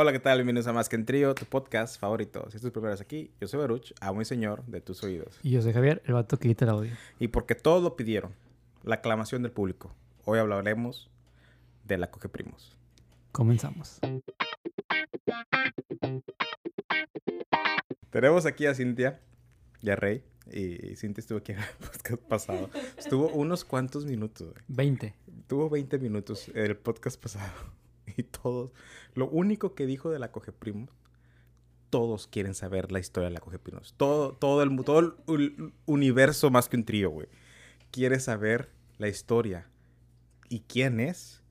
[0.00, 0.38] Hola, ¿qué tal?
[0.38, 2.48] Bienvenidos a Más que en Trío, tu podcast favorito.
[2.50, 5.40] Si estás primero aquí, yo soy Baruch, amo y señor de tus oídos.
[5.42, 6.92] Y yo soy Javier, el vato que quita el audio.
[7.18, 8.32] Y porque todos lo pidieron,
[8.84, 9.92] la aclamación del público.
[10.24, 11.10] Hoy hablaremos
[11.82, 12.76] de la Coge Primos.
[13.32, 13.98] Comenzamos.
[18.10, 19.18] Tenemos aquí a Cintia
[19.82, 20.22] y a Rey.
[20.46, 22.70] Y Cintia estuvo aquí en el podcast pasado.
[22.96, 24.54] Estuvo unos cuantos minutos.
[24.68, 25.12] 20.
[25.48, 27.77] Tuvo 20 minutos el podcast pasado.
[28.18, 28.72] Y todos,
[29.14, 30.90] lo único que dijo de la Coge Primos,
[31.88, 33.94] todos quieren saber la historia de la Coge Primos.
[33.96, 37.28] Todo, todo, el, todo el universo más que un trío, güey.
[37.90, 39.68] Quiere saber la historia.
[40.50, 41.42] ¿Y quién es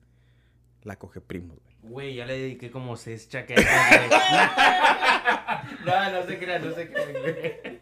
[0.82, 1.76] la Coge Primos, güey?
[1.82, 4.10] Güey, ya le dediqué como seis chaquetas, güey.
[5.86, 7.80] no, no se crean, no se crean, güey.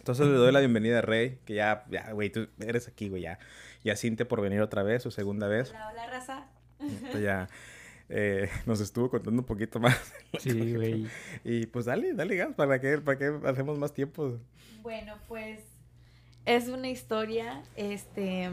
[0.00, 3.22] Entonces le doy la bienvenida a Rey, que ya, ya, güey, tú eres aquí, güey,
[3.22, 3.38] ya.
[3.84, 5.70] Y a Cintia por venir otra vez, su segunda vez.
[5.70, 6.48] Hola, hola, raza.
[6.80, 7.48] Esto ya
[8.08, 9.96] eh, nos estuvo contando un poquito más.
[10.38, 11.06] Sí, güey.
[11.44, 14.38] Y pues dale, dale gas, ¿para qué, para qué hacemos más tiempo?
[14.82, 15.60] Bueno, pues
[16.44, 18.48] es una historia, este,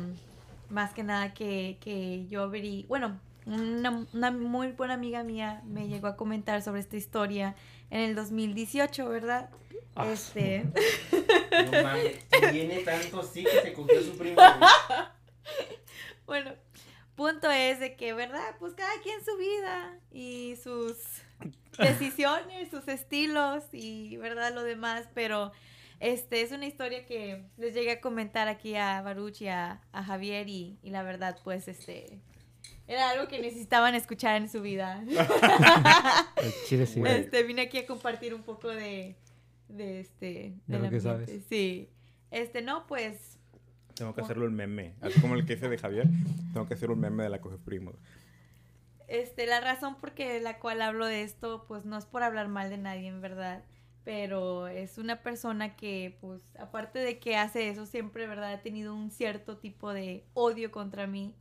[0.69, 5.87] más que nada que, que yo verí, bueno, una, una muy buena amiga mía me
[5.87, 7.55] llegó a comentar sobre esta historia
[7.91, 9.49] en el 2018, ¿verdad?
[9.95, 10.65] Ah, Este,
[11.51, 14.35] No mames, si viene tanto sí que se cogió su primo,
[16.25, 16.51] bueno,
[17.15, 18.55] punto es de que, ¿verdad?
[18.59, 20.97] Pues cada quien su vida y sus
[21.77, 24.53] decisiones, sus estilos y, ¿verdad?
[24.53, 25.51] Lo demás, pero
[25.99, 30.03] este es una historia que les llegué a comentar aquí a Baruch y a, a
[30.03, 32.19] Javier y, y la verdad, pues, este,
[32.87, 35.03] era algo que necesitaban escuchar en su vida.
[36.69, 39.15] Este, vine aquí a compartir un poco de,
[39.67, 41.31] de este, De lo que sabes.
[41.49, 41.89] Sí.
[42.31, 43.39] Este, no, pues,
[43.95, 44.93] Tengo que hacerlo el meme.
[45.01, 46.07] Así como el que hice de Javier,
[46.53, 47.95] tengo que hacer un meme de la Coge Primos.
[49.07, 52.69] Este, la razón por la cual hablo de esto, pues no es por hablar mal
[52.69, 53.63] de nadie, en verdad.
[54.03, 58.53] Pero es una persona que, pues, aparte de que hace eso, siempre, ¿verdad?
[58.53, 61.33] Ha tenido un cierto tipo de odio contra mí.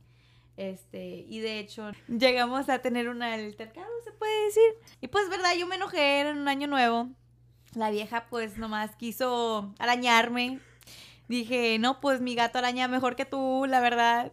[0.57, 4.97] Este, y de hecho, llegamos a tener un altercado, se puede decir.
[5.01, 5.55] Y pues, ¿verdad?
[5.59, 7.09] Yo me enojé, era un año nuevo.
[7.75, 10.59] La vieja, pues, nomás quiso arañarme.
[11.27, 14.31] Dije, no, pues mi gato araña mejor que tú, la verdad.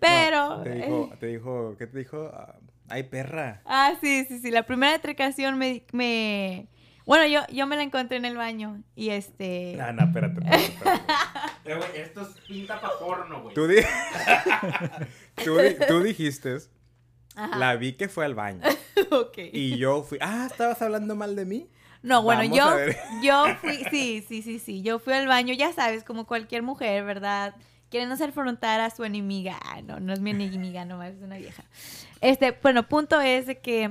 [0.00, 0.58] Pero.
[0.58, 2.30] No, te dijo, te dijo, ¿qué te dijo?
[2.34, 2.56] Ah,
[2.88, 3.62] Ay, perra.
[3.64, 4.50] Ah, sí, sí, sí.
[4.50, 6.66] La primera trecación me, me...
[7.06, 9.74] Bueno, yo, yo me la encontré en el baño y este...
[9.78, 11.02] No, no, espérate, espérate, espérate.
[11.64, 13.54] Eh, güey, esto es pinta pa' porno, güey.
[13.54, 13.76] Tú, di-
[15.44, 16.58] tú, di- tú dijiste,
[17.36, 17.56] Ajá.
[17.56, 18.60] la vi que fue al baño.
[19.10, 19.38] ok.
[19.52, 21.68] Y yo fui, ah, ¿estabas hablando mal de mí?
[22.02, 22.66] No, bueno, Vamos yo,
[23.22, 24.82] yo fui, sí, sí, sí, sí.
[24.82, 27.54] Yo fui al baño, ya sabes, como cualquier mujer, ¿verdad?
[27.90, 29.58] Quieren hacer afrontar a su enemiga.
[29.64, 31.64] Ah, no, no es mi enemiga, nomás es una vieja.
[32.20, 33.88] Este, bueno, punto es de que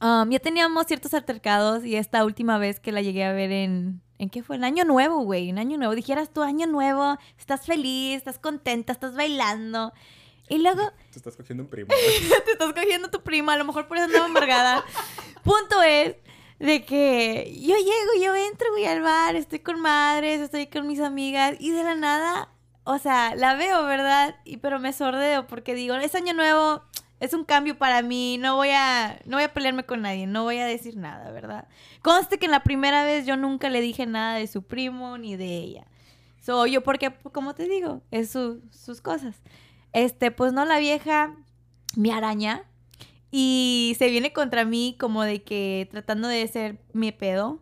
[0.00, 4.00] um, ya teníamos ciertos altercados y esta última vez que la llegué a ver en...
[4.16, 4.54] ¿En qué fue?
[4.54, 5.48] En Año Nuevo, güey.
[5.48, 5.92] En Año Nuevo.
[5.96, 9.92] Dijeras tú, Año Nuevo, estás feliz, estás contenta, estás bailando.
[10.48, 11.88] Y luego Te estás cogiendo un primo.
[12.44, 14.84] te estás cogiendo tu prima, a lo mejor por eso andaba amargada.
[15.42, 16.16] Punto es
[16.58, 21.00] de que yo llego, yo entro, güey, al bar, estoy con madres, estoy con mis
[21.00, 22.48] amigas y de la nada,
[22.84, 24.36] o sea, la veo, ¿verdad?
[24.44, 26.82] Y pero me sordeo porque digo, es año nuevo,
[27.20, 30.42] es un cambio para mí, no voy a no voy a pelearme con nadie, no
[30.44, 31.66] voy a decir nada, ¿verdad?
[32.02, 35.36] Conste que en la primera vez yo nunca le dije nada de su primo ni
[35.36, 35.86] de ella.
[36.40, 39.36] So, yo porque como te digo, es su- sus cosas.
[39.94, 41.34] Este, pues no la vieja
[41.96, 42.64] me araña
[43.36, 47.58] y se viene contra mí como de que tratando de ser mi pedo.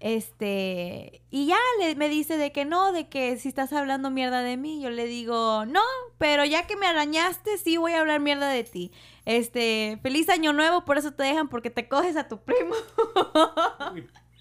[0.00, 4.42] Este, y ya le, me dice de que no, de que si estás hablando mierda
[4.42, 5.80] de mí, yo le digo, no,
[6.18, 8.90] pero ya que me arañaste, sí voy a hablar mierda de ti.
[9.24, 12.74] Este, feliz año nuevo, por eso te dejan porque te coges a tu primo.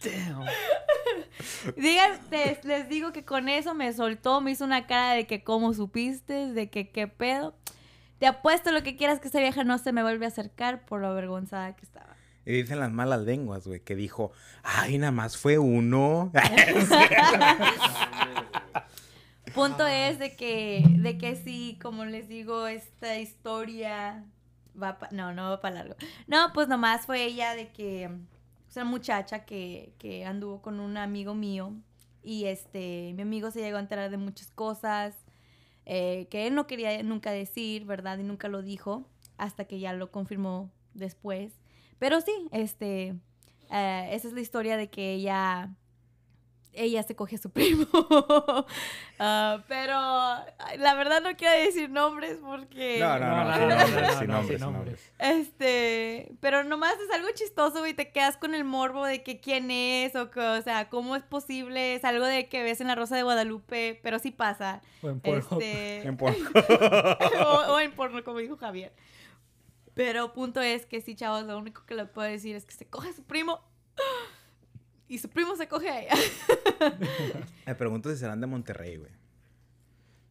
[0.03, 0.45] Damn.
[1.77, 5.43] Digan, les, les digo que con eso me soltó, me hizo una cara de que
[5.43, 7.53] cómo supiste, de que qué pedo.
[8.21, 11.01] Te apuesto lo que quieras que esa vieja no se me vuelve a acercar por
[11.01, 12.15] lo avergonzada que estaba.
[12.45, 14.31] Y dicen las malas lenguas, güey, que dijo,
[14.61, 16.31] ay, nada más fue uno.
[19.55, 24.23] Punto es de que, de que sí, como les digo, esta historia
[24.79, 25.95] va pa- no, no va para largo.
[26.27, 28.03] No, pues nomás fue ella de que,
[28.69, 31.73] es una muchacha que, que anduvo con un amigo mío
[32.21, 35.15] y este, mi amigo se llegó a enterar de muchas cosas
[35.85, 38.17] eh, que él no quería nunca decir, ¿verdad?
[38.19, 39.05] Y nunca lo dijo
[39.37, 41.53] hasta que ya lo confirmó después.
[41.99, 43.15] Pero sí, este,
[43.71, 45.75] eh, esa es la historia de que ella
[46.73, 47.85] ella se coge a su primo.
[49.19, 49.93] Ah, pero
[50.77, 52.99] la verdad no quiero decir nombres porque...
[52.99, 55.11] No, no, no, No, sin no, no, nombres, no, sin no, nombres, sin sin nombres.
[55.19, 59.71] Este, pero nomás es algo chistoso y te quedas con el morbo de que quién
[59.71, 62.95] es o, que, o sea, cómo es posible, es algo de que ves en la
[62.95, 64.81] Rosa de Guadalupe, pero sí pasa.
[65.01, 65.61] O en Pornhub.
[65.61, 66.49] Este, En porno.
[67.45, 68.93] o, o en porno, como dijo Javier.
[69.93, 72.87] Pero punto es que sí, chavos, lo único que le puedo decir es que se
[72.87, 73.61] coge a su primo
[75.11, 76.13] y su primo se coge a ella.
[77.67, 79.11] Me pregunto si serán de Monterrey, güey.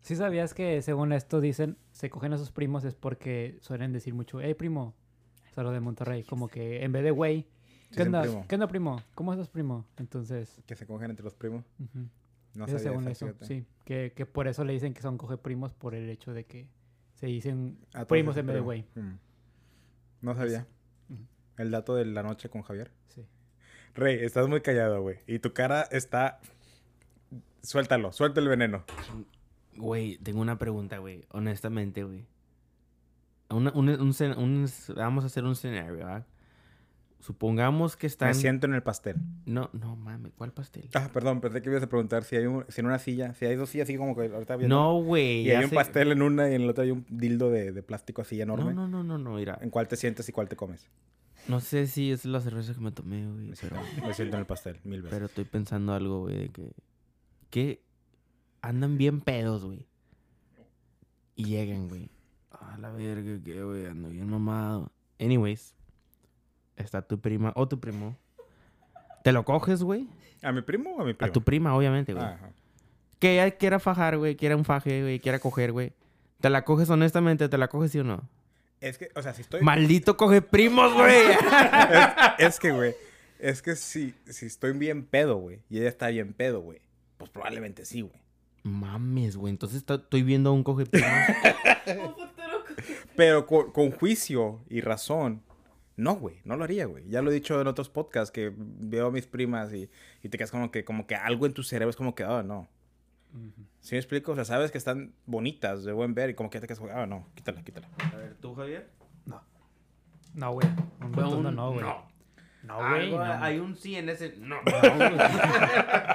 [0.00, 4.14] ¿Sí sabías que según esto dicen, se cogen a sus primos es porque suelen decir
[4.14, 4.94] mucho, hey primo,
[5.50, 7.46] o sea, lo de Monterrey, como que en vez de güey,
[7.94, 8.22] ¿qué onda?
[8.22, 8.46] primo.
[8.48, 9.02] ¿Qué onda primo?
[9.14, 9.84] ¿Cómo estás primo?
[9.98, 11.66] Entonces, Que se cogen entre los primos.
[12.54, 13.44] No Eso sabía según eso, fíjate.
[13.44, 16.46] sí, que, que por eso le dicen que son coge primos por el hecho de
[16.46, 16.66] que
[17.16, 18.86] se dicen Ah, primos en vez de güey.
[18.94, 19.18] Mm.
[20.22, 20.66] No sabía.
[21.10, 21.20] Ujú.
[21.58, 22.90] El dato de la noche con Javier.
[23.14, 23.26] Sí.
[23.94, 25.18] Rey, estás muy callado, güey.
[25.26, 26.40] Y tu cara está...
[27.62, 28.84] Suéltalo, suelta el veneno.
[29.76, 31.24] Güey, tengo una pregunta, güey.
[31.30, 32.24] Honestamente, güey.
[33.50, 36.26] Una- un- un cen- un- vamos a hacer un escenario, ¿verdad?
[37.18, 38.34] Supongamos que Me están...
[38.34, 39.16] siento en el pastel.
[39.44, 40.88] No, no mames, ¿cuál pastel?
[40.94, 43.44] Ah, perdón, pensé que ibas a preguntar si hay un, si en una silla, si
[43.44, 44.74] hay dos sillas así como que ahorita viendo.
[44.74, 45.42] No, güey.
[45.42, 47.82] Y hay un pastel en una y en la otra hay un dildo de, de
[47.82, 48.72] plástico así enorme.
[48.72, 49.58] No, no, no, no, no, mira.
[49.60, 50.88] ¿En cuál te sientes y cuál te comes?
[51.48, 53.46] No sé si es la cerveza que me tomé, güey.
[53.48, 55.14] Me Pero, siento, me siento en el pastel, mil veces.
[55.14, 56.72] pero estoy pensando algo, güey, de que...
[57.50, 57.82] Que
[58.62, 59.86] andan bien pedos, güey.
[61.34, 62.08] Y llegan, güey.
[62.50, 64.92] A la verga, que, güey, ando bien mamado.
[65.18, 65.74] Anyways.
[66.76, 68.16] Está tu prima o tu primo.
[69.24, 70.08] ¿Te lo coges, güey?
[70.42, 71.30] ¿A mi primo o a mi primo?
[71.30, 72.24] A tu prima, obviamente, güey.
[72.24, 72.52] Ajá.
[73.18, 74.36] Que ella quiera fajar, güey.
[74.36, 75.20] Quiera un faje, güey.
[75.20, 75.92] Quiera coger, güey.
[76.40, 77.48] ¿Te la coges honestamente?
[77.48, 78.22] ¿Te la coges sí o no?
[78.80, 79.60] Es que, o sea, si estoy...
[79.60, 81.16] ¡Maldito coge primos, güey!
[82.38, 82.94] es, es que, güey,
[83.38, 86.80] es que si, si estoy bien pedo, güey, y ella está bien pedo, güey,
[87.18, 88.20] pues probablemente sí, güey.
[88.62, 89.50] Mames, güey.
[89.50, 91.10] Entonces to- estoy viendo a un coge primos.
[93.16, 95.42] Pero con, con juicio y razón,
[95.96, 97.04] no, güey, no lo haría, güey.
[97.08, 99.90] Ya lo he dicho en otros podcasts que veo a mis primas y,
[100.22, 102.42] y te quedas como que, como que algo en tu cerebro es como que, oh,
[102.42, 102.68] no.
[103.80, 104.32] ¿Sí me explico?
[104.32, 107.06] O sea, sabes que están bonitas, de buen ver, y como que te quedas ah,
[107.06, 107.88] no, quítala, quítala.
[107.98, 108.88] A ver, ¿tú, Javier?
[110.34, 110.68] No, güey.
[111.00, 111.84] Un rotundo no, güey.
[111.84, 112.08] No.
[112.62, 113.10] No, güey.
[113.10, 114.36] No, Hay un sí en ese.
[114.38, 114.56] No.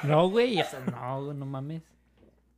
[0.03, 0.57] No, güey.
[0.91, 1.81] No, güey, no mames.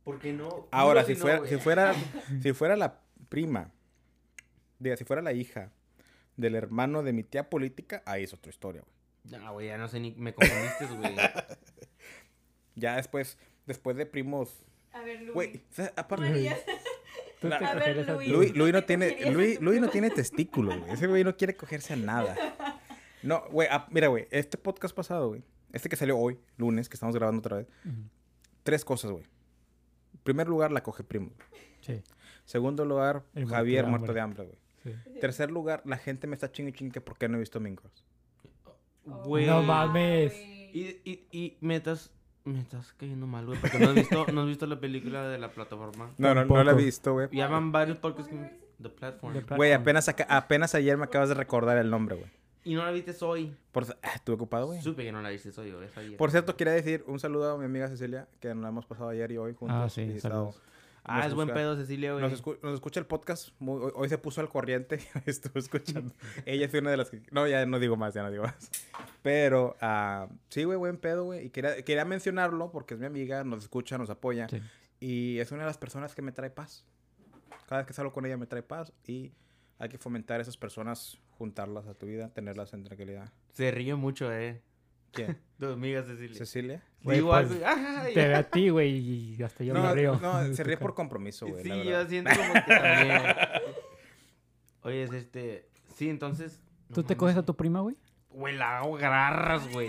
[0.04, 0.68] ¿Por qué no?
[0.70, 1.94] Ahora, si no, fuera, si fuera,
[2.42, 3.72] si fuera la prima,
[4.78, 5.70] diga, si fuera la hija
[6.36, 9.40] del hermano de mi tía política, ahí es otra historia, güey.
[9.42, 10.12] No, güey, ya no sé ni.
[10.12, 11.16] Me confundiste, güey.
[12.74, 13.38] Ya después,
[13.68, 15.34] después de primos, A ver, Luis.
[15.34, 16.56] güey, o sea, aparte, María.
[17.40, 18.28] Tú te A ver, Luis.
[18.28, 20.90] Luis, Luis no ¿Qué tiene, Luis, no tiene testículos, güey.
[20.92, 22.34] Ese güey no quiere cogerse a nada.
[23.22, 26.94] No, güey, ah, mira, güey, este podcast pasado, güey, este que salió hoy, lunes, que
[26.94, 27.66] estamos grabando otra vez,
[28.64, 29.24] tres cosas, güey.
[29.24, 31.30] En primer lugar, la coge primo.
[31.80, 32.02] Sí,
[32.44, 34.58] Segundo lugar, El Javier de muerto de hambre, güey.
[34.82, 35.20] sí.
[35.20, 38.04] Tercer lugar, la gente me está chingue chingue que por qué no he visto Girls.
[39.04, 39.46] Güey.
[39.46, 40.34] No mames.
[40.34, 42.10] Y, y, y me estás.
[42.48, 43.60] Me estás cayendo mal, güey.
[43.60, 46.10] Porque no has visto, no has visto la película de la plataforma.
[46.16, 47.28] No, no, no la he visto, güey.
[47.30, 48.68] Ya van varios podcasts que.
[48.80, 49.34] The Platform.
[49.56, 52.30] Güey, apenas, apenas ayer me acabas de recordar el nombre, güey.
[52.64, 53.54] Y no la viste hoy.
[53.72, 54.80] Por, ah, estuve ocupado, güey.
[54.80, 56.16] Supe que no la viste hoy, güey.
[56.16, 59.08] Por cierto, quería decir un saludo a mi amiga Cecilia, que nos la hemos pasado
[59.08, 59.76] ayer y hoy juntos.
[59.78, 60.62] Ah, sí, saludos.
[61.08, 62.22] Ah, es buen pedo, Cecilia, güey.
[62.22, 63.50] Nos, escu- nos escucha el podcast.
[63.58, 64.98] muy- hoy, hoy se puso al corriente.
[65.26, 66.12] Estuvo escuchando.
[66.46, 67.22] Ella es una de las que.
[67.30, 68.70] No, ya no digo más, ya no digo más.
[69.22, 71.46] Pero ah, sí, güey, buen pedo, güey.
[71.46, 74.48] Y quería, quería mencionarlo porque es mi amiga, nos escucha, nos apoya.
[74.48, 74.60] Sí.
[75.00, 76.84] Y es una de las personas que me trae paz.
[77.68, 78.92] Cada vez que salgo con ella me trae paz.
[79.06, 79.32] Y
[79.78, 83.30] hay que fomentar a esas personas, juntarlas a tu vida, tenerlas en tranquilidad.
[83.52, 84.62] Se ríe mucho, eh.
[85.12, 85.38] ¿Quién?
[85.58, 86.36] Tu amiga Cecilia.
[86.36, 86.82] ¿Cecilia?
[87.02, 87.64] Güey, Digo pues, algo.
[87.66, 88.96] Ay, Te ve a ti, güey,
[89.36, 90.18] y hasta yo no, me río.
[90.20, 91.62] no, se ríe por compromiso, güey.
[91.62, 93.22] Sí, yo siento como que también.
[94.82, 95.68] Oye, es este.
[95.96, 96.60] Sí, entonces.
[96.92, 97.96] ¿Tú te coges a tu prima, güey?
[98.30, 99.88] Güey, la hago garras, güey.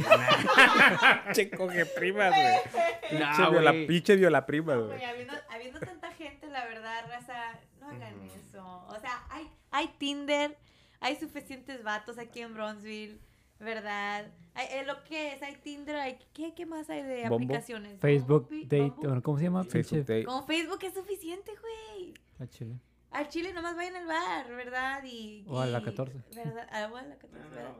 [1.33, 2.81] Che, coge primas, güey.
[3.09, 3.87] Pinche No, viola, güey.
[3.87, 4.87] pinche viola prima, güey.
[4.87, 8.85] Güey, habiendo, habiendo tanta gente, la verdad, raza, no hagan eso.
[8.87, 10.57] O sea, hay, hay Tinder,
[10.99, 13.19] hay suficientes vatos aquí en Bronzeville,
[13.59, 14.31] ¿verdad?
[14.55, 17.45] Hay, eh, lo que es, hay Tinder, hay, ¿qué, qué más hay de Bumble.
[17.45, 17.99] aplicaciones?
[17.99, 19.63] Facebook Date, bueno, ¿cómo se llama?
[19.63, 20.23] Facebook Date.
[20.25, 22.13] Con Facebook es suficiente, güey.
[22.39, 22.79] Ah, chile.
[23.11, 25.03] Al Chile nomás vayan al bar, ¿verdad?
[25.03, 26.21] Y, O a la y- 14.
[26.35, 26.67] ¿Verdad?
[26.71, 27.73] Ah, o a la 14, ¿verdad?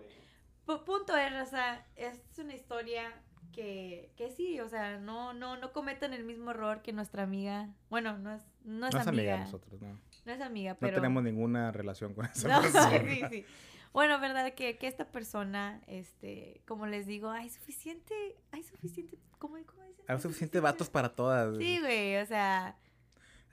[0.66, 3.14] Pu- punto es, raza, es una historia
[3.54, 7.70] que, que sí, o sea, no, no, no cometan el mismo error que nuestra amiga.
[7.90, 9.34] Bueno, no es, no es No es amiga amiga.
[9.34, 10.00] de nosotros, no.
[10.26, 10.96] No es amiga, No pero.
[10.96, 13.00] tenemos ninguna relación con esa No, persona.
[13.00, 13.46] sí, sí.
[13.94, 18.14] Bueno, verdad que, que esta persona, este, como les digo, hay suficiente,
[18.52, 20.06] hay suficiente, ¿cómo, cómo dicen?
[20.08, 21.54] Hay suficiente vatos para todas.
[21.56, 21.66] güey.
[21.66, 22.76] Sí, güey, o sea,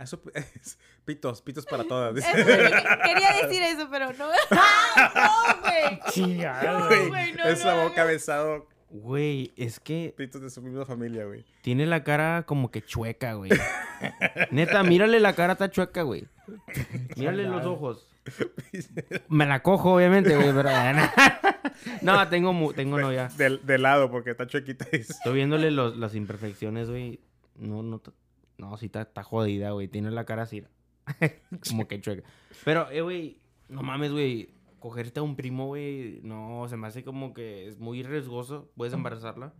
[0.04, 0.20] su-
[1.06, 2.16] Pitos, pitos para todas.
[2.18, 2.28] eso,
[3.04, 4.26] quería decir eso, pero no.
[4.50, 6.00] ¡Ah, no, güey!
[6.10, 6.80] Chingado.
[6.80, 8.08] No, Güey, güey, no, esa no, boca no.
[8.08, 11.44] besado Güey, es que pitos de su misma familia, güey.
[11.62, 13.50] tiene la cara como que chueca, güey.
[14.50, 16.28] Neta, mírale la cara, está chueca, güey.
[17.16, 18.08] Mírale los ojos.
[19.28, 20.68] Me la cojo, obviamente, güey, pero...
[22.02, 23.28] no, tengo, mu- tengo novia.
[23.36, 24.86] De, de lado, porque está chuequita.
[24.92, 27.20] Estoy viéndole los- las imperfecciones, güey.
[27.56, 28.02] No, no,
[28.58, 29.88] no, sí está, está jodida, güey.
[29.88, 30.64] Tiene la cara así.
[31.68, 32.28] Como que chueca.
[32.64, 34.50] Pero, eh, güey, no mames, güey.
[34.78, 38.70] Cogerte a un primo, güey, no, se me hace como que es muy riesgoso.
[38.76, 39.52] Puedes embarazarla.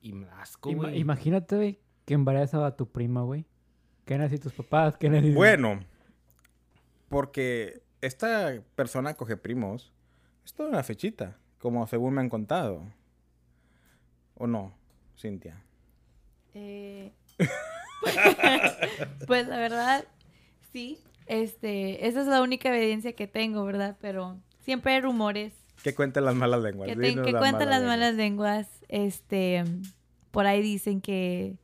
[0.00, 0.98] Y me asco, Ima- güey.
[0.98, 3.44] imagínate, güey, que embarazaba a tu prima, güey.
[4.04, 4.96] ¿Qué así tus papás?
[4.96, 5.30] ¿Qué así?
[5.32, 5.80] Bueno,
[7.14, 9.92] porque esta persona coge primos.
[10.44, 12.82] Es toda una fechita, como según me han contado.
[14.34, 14.74] ¿O no,
[15.16, 15.62] Cintia?
[16.54, 17.12] Eh,
[19.28, 20.04] pues la verdad,
[20.72, 20.98] sí.
[21.26, 23.96] Este, esa es la única evidencia que tengo, ¿verdad?
[24.00, 25.52] Pero siempre hay rumores
[25.84, 26.88] ¿Qué cuentan las malas lenguas?
[26.88, 27.82] que, te- que cuentan las lenguas.
[27.82, 28.68] malas lenguas.
[28.88, 29.62] Este,
[30.32, 31.58] por ahí dicen que,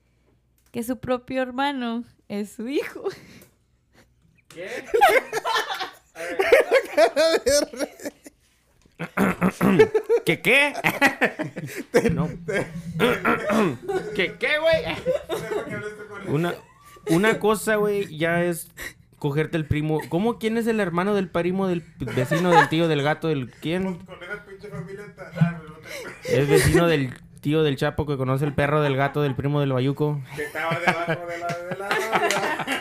[0.71, 3.03] que su propio hermano es su hijo.
[10.25, 10.75] ¿Qué qué?
[12.13, 12.29] no.
[14.15, 14.85] ¿Qué qué, güey?
[16.27, 16.55] Una,
[17.09, 18.69] una cosa, güey, ya es
[19.19, 20.01] cogerte el primo.
[20.09, 20.39] ¿Cómo?
[20.39, 24.01] ¿Quién es el hermano del primo del vecino del tío del gato del quién?
[26.25, 29.73] Es vecino del tío del Chapo que conoce el perro del gato del primo del
[29.73, 30.21] Bayuco.
[30.37, 31.47] que estaba debajo de la...
[31.47, 32.80] De la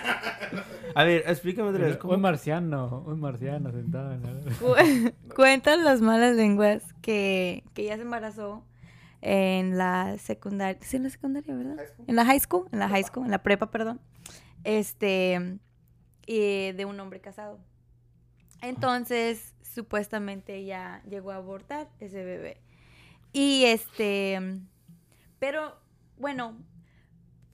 [0.99, 1.97] A ver, explícame otra vez.
[1.97, 2.13] ¿cómo?
[2.15, 4.51] Un marciano, un marciano sentado en la...
[4.59, 4.75] Cu-
[5.35, 8.65] Cuentan las malas lenguas que, que ella se embarazó
[9.21, 10.77] en la secundaria.
[10.81, 11.77] Sí, en la secundaria, ¿verdad?
[12.07, 14.01] En la high school, en la high school, en la prepa, perdón.
[14.63, 15.57] Este,
[16.25, 17.59] y de un hombre casado.
[18.61, 22.57] Entonces, supuestamente ella llegó a abortar ese bebé.
[23.31, 24.59] Y este,
[25.39, 25.77] pero
[26.17, 26.57] bueno,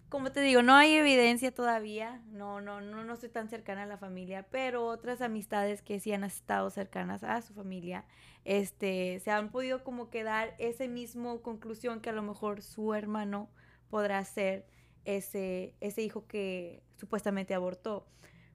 [0.10, 2.22] como te digo, no hay evidencia todavía.
[2.32, 6.14] No, no, no, no estoy tan cercana a la familia, pero otras amistades que sí
[6.14, 8.06] han estado cercanas a su familia,
[8.46, 13.50] este, se han podido como quedar ese mismo conclusión que a lo mejor su hermano
[13.90, 14.68] podrá ser
[15.06, 18.08] ese, ese hijo que supuestamente abortó.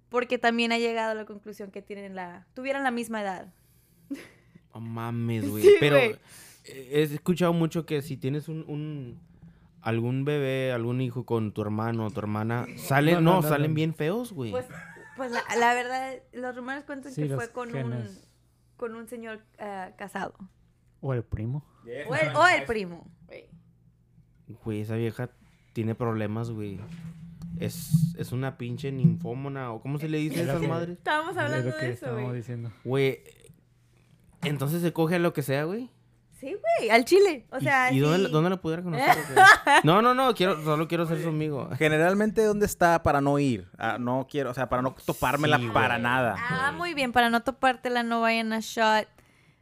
[0.09, 3.53] Porque también ha llegado a la conclusión que tienen la, tuvieran la misma edad.
[4.75, 5.63] No mames, güey.
[5.65, 5.99] Sí, Pero
[6.65, 9.21] he escuchado mucho que si tienes un, un-
[9.83, 13.49] algún bebé, algún hijo con tu hermano o tu hermana, salen, No, no, no, no,
[13.49, 13.75] salen no.
[13.75, 14.51] bien feos, güey.
[14.51, 14.67] Pues,
[15.17, 18.09] pues la, la verdad, los rumores cuentan Sí, que fue con un,
[18.77, 20.35] con un señor ah, casado.
[21.01, 21.65] O el primo.
[22.09, 23.07] O el, o el primo.
[23.27, 23.49] güey.
[24.65, 25.31] Güey, esa vieja
[25.73, 26.81] tiene problemas, güey.
[27.59, 30.99] Es, es una pinche ninfómona, o ¿cómo se le dice a esas madres?
[30.99, 32.43] Estábamos Es hablando lo que de eso, güey.
[32.85, 33.21] Güey,
[34.43, 35.91] entonces se coge a lo que sea, güey.
[36.41, 37.47] Sí, güey, al chile.
[37.51, 38.23] O ¿Y- sea, ¿Y, dónde, sí.
[38.25, 39.07] la- dónde la pudiera conocer?
[39.85, 41.69] No, no, no, quiero, solo quiero ser su amigo.
[41.77, 43.69] Generalmente, ¿dónde está para no ir?
[43.79, 45.75] Ah, no quiero, o sea, para no topármela Sí, güey.
[45.75, 46.35] para nada.
[46.39, 49.07] Ah, muy bien, para no topártela, no vayan a Shot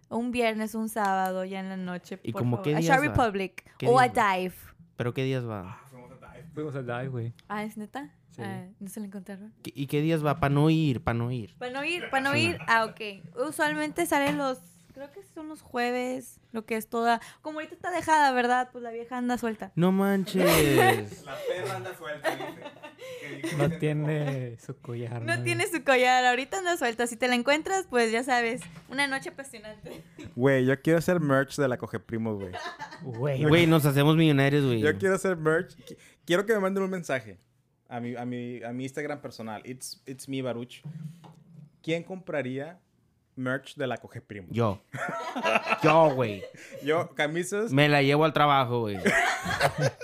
[0.08, 2.18] un viernes, un sábado, ya en la noche.
[2.22, 2.64] ¿Y por como favor.
[2.64, 3.08] qué A días Shot va?
[3.24, 4.08] Republic ¿Qué o a?
[4.08, 4.54] Dive.
[4.96, 5.80] ¿Pero qué días va?
[6.54, 7.34] Fuimos al dive, güey.
[7.48, 8.10] Ah, ¿es neta?
[8.30, 8.42] Sí.
[8.42, 9.52] Ah, ¿No se la encontraron?
[9.62, 10.38] ¿Qué- ¿Y qué días va?
[10.40, 11.54] Para no ir, para no ir.
[11.58, 12.58] Para no ir, para no ir.
[12.66, 13.00] Ah, ok.
[13.48, 14.58] Usualmente salen los,
[14.98, 17.20] creo que son los jueves, lo que es toda.
[17.40, 18.68] Como ahorita está dejada, ¿verdad?
[18.72, 19.70] Pues la vieja anda suelta.
[19.76, 20.44] No manches.
[21.24, 22.36] La perra anda suelta,
[23.56, 25.22] No tiene su collar.
[25.22, 27.06] No tiene su collar, ahorita anda suelta.
[27.06, 30.02] Si te la encuentras, pues ya sabes, una noche apasionante.
[30.34, 32.52] Güey, yo quiero hacer merch de la Coge Primos, güey.
[33.02, 34.80] Güey, Güey, nos hacemos millonarios, güey.
[34.80, 35.76] Yo quiero hacer merch.
[35.76, 37.38] Qui- Quiero que me manden un mensaje
[37.88, 39.62] a mi, a mi, a mi Instagram personal.
[39.64, 40.82] It's, it's me, Baruch.
[41.82, 42.80] ¿Quién compraría
[43.38, 44.50] merch de la Coge Primos?
[44.52, 44.80] Yo.
[45.82, 46.42] Yo, güey.
[46.82, 47.72] Yo, camisas.
[47.72, 48.98] Me la llevo al trabajo, güey.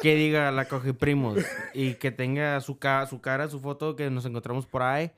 [0.00, 1.38] que diga la coge primos.
[1.74, 5.10] Y que tenga su, ca- su cara, su foto, que nos encontramos por ahí.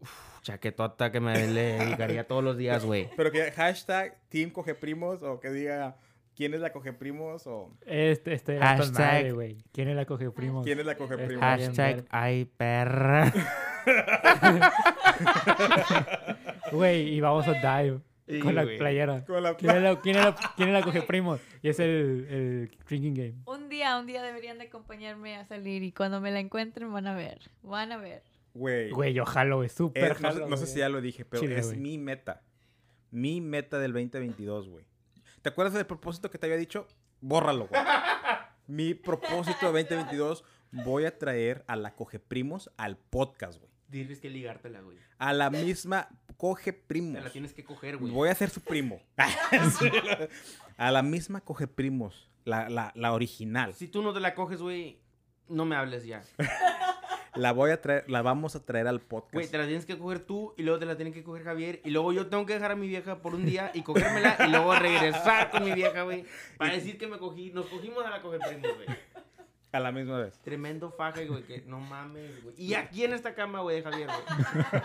[0.00, 3.08] Uf, chaquetota que me le dedicaría todos los días, güey.
[3.16, 5.96] Pero que hashtag Team Coge Primos o que diga
[6.36, 9.56] quién es la Coge Primos o Este, este Hashtag- madre, güey.
[9.72, 10.62] ¿Quién es la coge primo?
[10.62, 11.42] quién es la Coge Es Primos.
[11.44, 13.32] hashtag- ay perra.
[16.72, 18.00] Güey, y vamos a dive.
[18.28, 19.24] Sí, con la playera.
[19.24, 21.38] Con la ¿Quién es la, quién es la- quién es la coge primo?
[21.62, 23.34] Y es el, el drinking game.
[23.46, 27.06] Un día, un día deberían de acompañarme a salir y cuando me la encuentren van
[27.06, 27.38] a ver.
[27.62, 28.24] Van a ver.
[28.52, 28.90] Güey.
[28.90, 31.76] Güey, yo jalo, es súper no, no sé si ya lo dije, pero Chile, es
[31.76, 32.42] mi meta.
[33.12, 34.84] Mi meta del 2022, güey.
[35.46, 36.88] ¿Te acuerdas del propósito que te había dicho?
[37.20, 37.80] Bórralo, güey.
[38.66, 43.70] mi propósito de 2022, voy a traer a la Coge Primos al podcast, güey.
[43.86, 44.98] Diles que ligártela, güey.
[45.18, 47.18] A la misma Coge Primos.
[47.20, 48.12] Te la tienes que coger, güey.
[48.12, 49.00] Voy a ser su primo.
[50.76, 52.28] a la misma Coge Primos.
[52.44, 53.72] La, la, la original.
[53.72, 54.98] Si tú no te la coges, güey,
[55.48, 56.24] no me hables ya.
[57.36, 59.34] La voy a traer, la vamos a traer al podcast.
[59.34, 61.80] Güey, te la tienes que coger tú y luego te la tiene que coger Javier.
[61.84, 64.50] Y luego yo tengo que dejar a mi vieja por un día y cogérmela y
[64.50, 66.24] luego regresar con mi vieja, güey.
[66.56, 67.50] Para decir que me cogí.
[67.50, 68.88] Nos cogimos a la coger primos, güey.
[69.72, 70.38] A la misma vez.
[70.38, 72.54] Tremendo faje, güey, que no mames, güey.
[72.56, 74.82] Y aquí en esta cama, güey, de Javier, güey.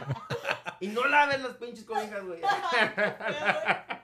[0.81, 2.41] Y no laves las pinches cobijas, güey.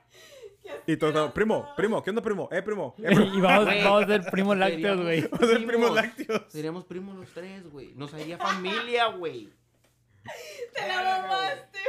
[0.85, 2.47] Y todo, primo, primo, ¿qué onda, primo?
[2.51, 2.95] Eh, primo.
[2.99, 3.23] Eh, primo.
[3.35, 5.21] y vamos, vamos a ser primos lácteos, güey.
[5.21, 6.41] Vamos a ser primos lácteos.
[6.47, 7.93] Seríamos primos los tres, güey.
[7.95, 9.49] Nos haría familia, güey.
[10.73, 11.79] ¡Te la mamaste!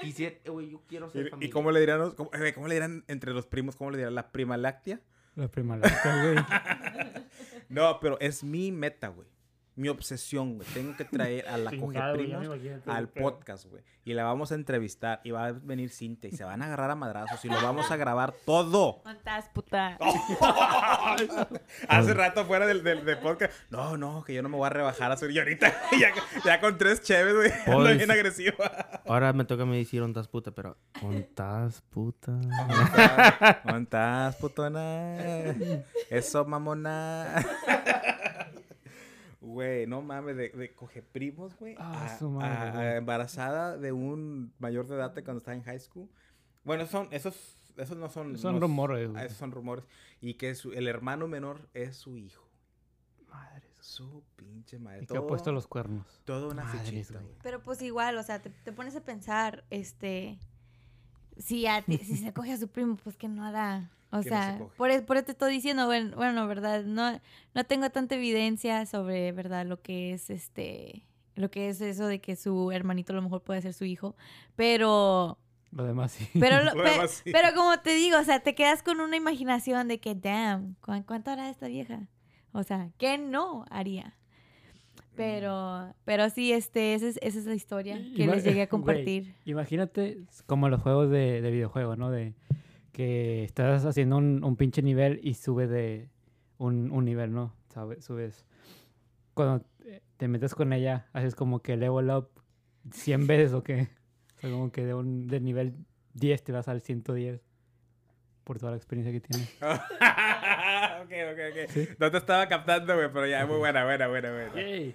[0.00, 1.52] Quisiera, güey, yo quiero ser ¿Y, y familia.
[1.52, 3.76] cómo le dirán, cómo, eh, cómo le dirán entre los primos?
[3.76, 5.00] ¿Cómo le dirán la prima láctea?
[5.34, 6.36] La prima láctea, güey.
[7.68, 9.26] No, pero es mi meta, güey.
[9.76, 10.66] Mi obsesión, güey.
[10.72, 12.46] Tengo que traer a la coge me primos
[12.86, 13.82] al podcast, güey.
[14.04, 16.90] Y la vamos a entrevistar y va a venir Cintia y se van a agarrar
[16.90, 19.00] a madrazos y lo vamos a grabar todo.
[19.02, 19.98] ¿Cuántas, puta?
[21.88, 23.52] Hace rato fuera del, del, del podcast.
[23.70, 25.36] No, no, que yo no me voy a rebajar a subir.
[25.36, 26.12] Y ahorita ya,
[26.44, 27.50] ya con tres cheves, güey.
[27.66, 29.00] Ando Pues- bien agresiva.
[29.06, 30.78] Ahora me toca a mí decir ontas puta, pero.
[31.02, 32.32] Ontas puta.
[32.32, 35.16] ¿Dónde estás, putona?
[36.10, 37.44] Eso, mamona.
[39.46, 41.76] Güey, no mames, de, de coge primos, güey.
[41.78, 42.96] Ah, a- su madre, a- a güey.
[42.96, 46.08] embarazada de un mayor de edad de cuando estaba en high school.
[46.64, 48.36] Bueno, son, esos, esos no son...
[48.38, 49.24] Son no- rumores, ah, güey.
[49.24, 49.84] Esos son rumores.
[50.20, 52.44] Y que su- el hermano menor es su hijo.
[53.28, 53.66] Madre.
[53.78, 55.04] Su pinche madre.
[55.04, 56.20] Y que ha Todo- puesto los cuernos.
[56.24, 57.24] Toda una Madres, fichita, güey.
[57.26, 57.38] güey.
[57.42, 60.38] Pero pues igual, o sea, te, te pones a pensar, este,
[61.38, 63.90] si, a ti- si se coge a su primo, pues que no hará.
[64.12, 66.84] O Que no se sea, por, e- por eso te estoy diciendo, bueno, bueno, verdad,
[66.84, 67.20] no,
[67.54, 72.20] no tengo tanta evidencia sobre, verdad, lo que es este, lo que es eso de
[72.20, 74.14] que su hermanito a lo mejor puede ser su hijo,
[74.54, 75.38] pero,
[75.72, 76.28] Lo demás sí.
[76.38, 77.30] pero, lo- Lo pe- demás sí.
[77.32, 81.04] pero como te digo, o sea, te quedas con una imaginación de que, damn, ¿cu-
[81.06, 82.08] ¿cuánto hará esta vieja?
[82.52, 84.16] O sea, ¿qué no haría?
[85.16, 88.68] Pero, pero sí, este, esa es, esa es la historia que Ima- les llegué a
[88.68, 89.34] compartir.
[89.44, 92.10] Imagínate como los juegos de, de videojuego, ¿no?
[92.10, 92.34] De
[92.92, 96.08] que estás haciendo un, un pinche nivel y sube de
[96.58, 97.52] un, un nivel, ¿no?
[97.72, 98.46] Sabe- Subes.
[99.34, 102.28] Cuando te- te metes con ella, haces como que level up
[102.92, 103.88] 100 veces o qué.
[104.36, 105.74] O sea, como que de un de nivel
[106.14, 107.40] 10 te vas al 110
[108.44, 109.48] por toda la experiencia que tienes.
[111.02, 111.58] ok, ok, ok.
[111.98, 114.52] No te estaba captando, güey, pero ya, muy buena, buena, buena, buena.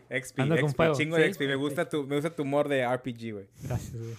[0.09, 0.95] XP, Ando con XP, fuego.
[0.95, 1.41] chingo de Sí, XP.
[1.41, 1.55] Me sí.
[1.55, 3.47] gusta tu, me gusta tu humor de RPG, güey.
[3.63, 4.15] Gracias, güey.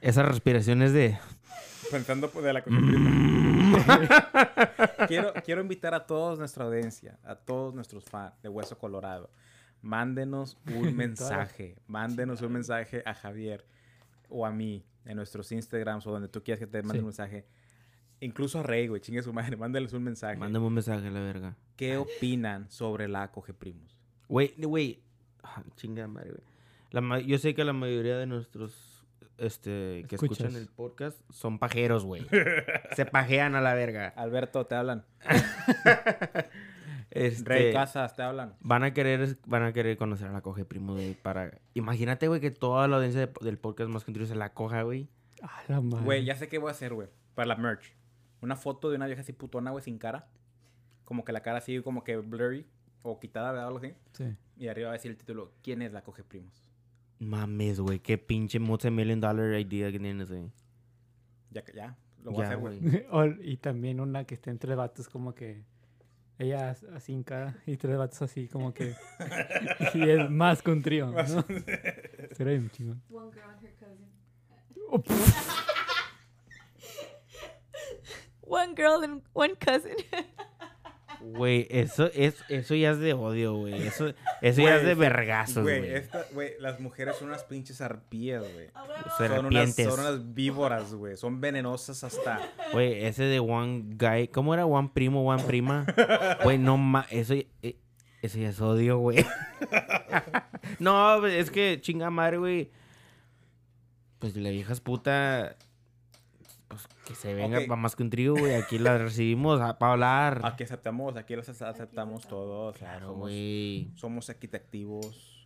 [0.00, 1.18] Esa respiración es de.
[1.90, 2.62] Pensando de la
[5.08, 9.30] quiero, quiero invitar a toda nuestra audiencia, a todos nuestros fans de Hueso Colorado.
[9.82, 11.76] Mándenos un mensaje.
[11.86, 13.64] Mándenos un mensaje a Javier
[14.28, 16.98] o a mí en nuestros Instagrams o donde tú quieras que te mande Sí.
[17.00, 17.46] un mensaje.
[18.20, 19.56] Incluso a Rey, güey, chingue su madre.
[19.56, 20.36] Mándeles un mensaje.
[20.36, 21.56] Mándame un mensaje a la verga.
[21.76, 23.96] ¿Qué opinan sobre la Coge Primos?
[24.28, 25.02] Güey, güey.
[25.42, 26.42] Ah, Chinga madre, güey.
[26.90, 29.04] La Yo sé que la mayoría de nuestros
[29.38, 30.40] este, que Escuchas.
[30.40, 32.26] escuchan el podcast son pajeros, güey.
[32.96, 34.08] Se pajean a la verga.
[34.16, 35.04] Alberto, te hablan.
[37.10, 38.56] Este, Rey Casas, te hablan.
[38.60, 41.50] Van a querer, van a querer conocer a la coge primo, güey, para...
[41.72, 45.08] Imagínate, güey, que toda la audiencia de- del podcast más que se la coja, güey.
[45.40, 46.04] Ah, la madre.
[46.04, 47.08] Güey, ya sé qué voy a hacer, güey.
[47.34, 47.94] Para la merch.
[48.46, 50.28] Una foto de una vieja así putona, güey, sin cara.
[51.04, 52.64] Como que la cara así, como que blurry.
[53.02, 53.66] O quitada, ¿verdad?
[53.66, 53.92] Algo así.
[54.12, 54.34] Sí.
[54.56, 56.68] Y arriba va a decir el título, ¿quién es la coge primos?
[57.18, 60.50] Mames, güey, qué pinche multi-million dollar idea que tienes, güey.
[61.50, 63.40] Ya, que- ya, lo voy a Ya, hacer, güey.
[63.52, 65.64] y también una que esté entre vatos como que
[66.38, 68.94] ella as- así en cara y tres vatos así como que
[69.94, 71.22] y es más que un trío, ¿no?
[72.32, 73.02] Sería bien chingón.
[73.10, 74.06] One girl and her cousin.
[74.90, 75.85] Oh, pff,
[78.46, 79.96] One girl and one cousin.
[81.20, 83.86] Güey, eso, es, eso ya es de odio, güey.
[83.86, 86.52] Eso, eso ya es de vergazos, Güey, güey.
[86.60, 88.68] las mujeres son unas pinches arpías, güey.
[89.16, 91.16] Son unas, son unas víboras, güey.
[91.16, 92.40] Son venenosas hasta...
[92.72, 94.66] Güey, ese de One Guy, ¿cómo era?
[94.66, 95.86] One Primo, One Prima.
[96.44, 97.76] Güey, no ma, eso, eh,
[98.22, 99.24] eso ya es odio, güey.
[100.78, 102.70] no, es que chinga madre, güey.
[104.18, 105.56] Pues la vieja es puta.
[107.06, 107.68] Que se venga Ok.
[107.68, 108.54] pa' más que un trío, güey.
[108.54, 110.40] Aquí la recibimos para hablar.
[110.44, 112.76] Aquí aceptamos, aquí los aceptamos todos.
[112.76, 113.90] Claro, somos, güey.
[113.94, 115.44] somos equitativos.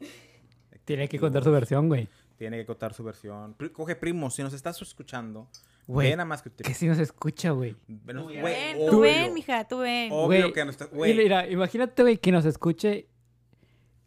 [0.85, 2.09] Tiene que contar su versión, güey.
[2.39, 3.55] Tiene que contar su versión.
[3.73, 5.49] Coge primo, si nos estás escuchando,
[5.87, 7.77] Güey, ven a más que un Que si nos escucha, güey.
[7.87, 10.11] Ven, güey, Ven, obvio, tú ven, mija, tú ven.
[10.13, 10.85] Obvio Güey, que no está.
[10.87, 13.09] Mira, Güey, mira, imagínate, güey, que nos escuche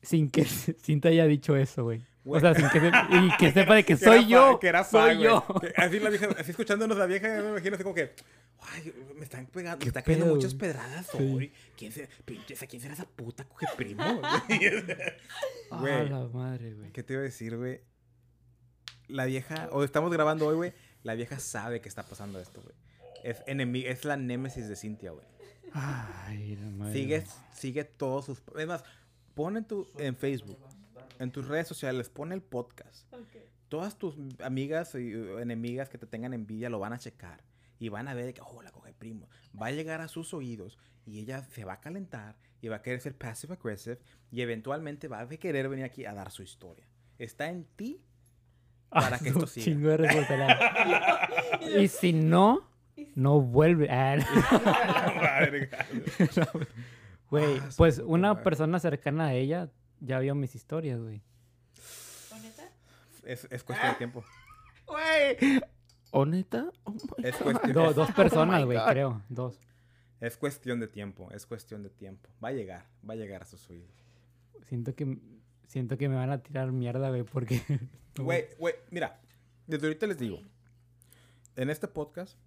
[0.02, 0.46] sin que
[0.82, 2.02] sin te haya dicho eso, güey.
[2.26, 4.60] O sea, sin que se- y que sepa de que que soy era yo.
[4.60, 5.46] que era soy yo.
[5.76, 8.14] Así la vieja, así escuchándonos la vieja, me imagino así como que.
[8.62, 11.18] Ay, me están pegando, me ¿Qué está cayendo pedo, muchas pedradas Sí.
[11.18, 11.54] hoy.
[11.78, 14.22] ¿Quién, se, ¿Quién será esa puta coge primo?
[15.72, 16.10] Güey.
[16.10, 16.92] la madre, güey.
[16.92, 17.82] ¿Qué te iba a decir, güey?
[19.08, 20.74] La vieja, o estamos grabando hoy, güey.
[21.04, 22.74] La vieja sabe que está pasando esto, güey.
[23.24, 25.26] Es, enemi- es la némesis de Cintia, güey.
[25.74, 26.94] Ay, la madre.
[26.94, 28.42] Sigue, sigue todos sus.
[28.58, 28.84] Es más,
[29.34, 30.58] pon en, tu, en Facebook,
[31.20, 33.12] en tus redes sociales, pon el podcast.
[33.70, 37.44] Todas tus amigas y uh, enemigas que te tengan envidia lo van a checar.
[37.80, 39.28] Y van a ver que, oh, la coge primo.
[39.60, 42.82] Va a llegar a sus oídos y ella se va a calentar y va a
[42.82, 44.00] querer ser passive aggressive
[44.32, 46.88] y eventualmente va a querer venir aquí a dar su historia.
[47.18, 48.02] Está en ti
[48.90, 49.66] para que Ah, esto un siga.
[49.66, 49.98] chingo de
[51.84, 52.70] y si no,
[53.16, 53.90] no vuelve.
[53.90, 54.26] Ah, no.
[57.30, 59.72] Güey, Ah, su pues una persona cercana a ella
[60.04, 61.22] ya vio mis historias, güey.
[63.24, 64.24] es, es cuestión de tiempo.
[64.86, 65.62] Güey.
[66.12, 66.70] ¿O neta?
[66.84, 67.44] Oh my Es God.
[67.54, 69.22] cuestión, Do- dos personas, my güey, creo.
[69.30, 69.58] Dos.
[70.20, 71.32] es cuestión de tiempo.
[71.32, 72.30] Es cuestión de tiempo.
[72.44, 72.86] Va a llegar.
[73.10, 73.90] Va a llegar a sus oídos.
[74.68, 75.18] Siento que,
[75.68, 77.62] siento que me van a tirar mierda, güey, porque...
[78.18, 79.20] Güey, güey, mira,
[79.66, 80.40] desde ahorita les digo,
[81.56, 82.38] en este podcast,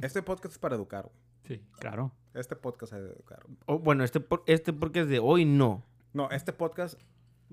[0.00, 1.16] este podcast es para educar, güey.
[1.58, 2.12] Sí, claro.
[2.34, 3.40] Este podcast es de educar.
[3.66, 5.82] Oh, bueno, este, por- este porque es de hoy no.
[6.12, 6.98] No, este podcast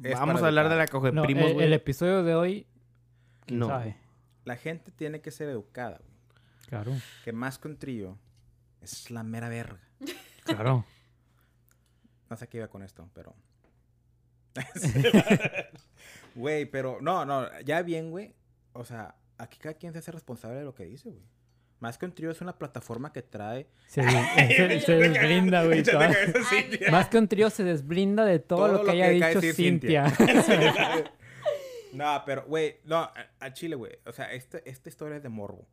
[0.04, 2.68] es Vamos a hablar de la coge No, primos, el, episodio de hoy,
[3.46, 3.68] quién No.
[3.68, 3.98] sabe.
[4.46, 6.18] La gente tiene que ser educada, güey.
[6.68, 6.92] Claro,
[7.24, 8.18] Que más que un trío
[8.82, 9.80] es la mera verga.
[10.46, 10.86] claro.
[12.30, 13.36] No sé qué iba con esto, pero...
[16.36, 18.36] Güey, pero no, no, ya bien, güey.
[18.74, 21.24] O sea, aquí cada quien se hace responsable de lo que dice, güey.
[21.80, 23.68] Más que un trío es una plataforma que trae...
[23.88, 24.02] Se,
[24.56, 25.84] se- se desbrinda, güey.
[26.92, 30.12] Más que un trío se desbrinda de todo, lo que haya dicho Cintia.
[31.94, 33.10] no, pero, güey, no,
[33.40, 33.94] a, Chile, güey.
[34.06, 35.66] O sea, este, esta historia es de morbo.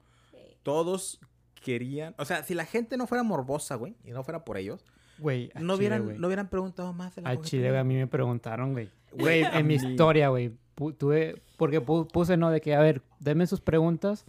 [0.63, 1.21] Todos
[1.63, 2.15] querían.
[2.19, 4.85] O sea, si la gente no fuera morbosa, güey, y no fuera por ellos,
[5.19, 7.85] Güey, a no, Chile, hubieran, no hubieran preguntado más de la A Chile, güey, a
[7.85, 8.91] mí me preguntaron, güey.
[9.13, 10.53] Güey, en mi historia, güey.
[10.99, 12.51] Tuve, porque pu- puse, ¿no?
[12.51, 14.25] De que, a ver, denme sus preguntas.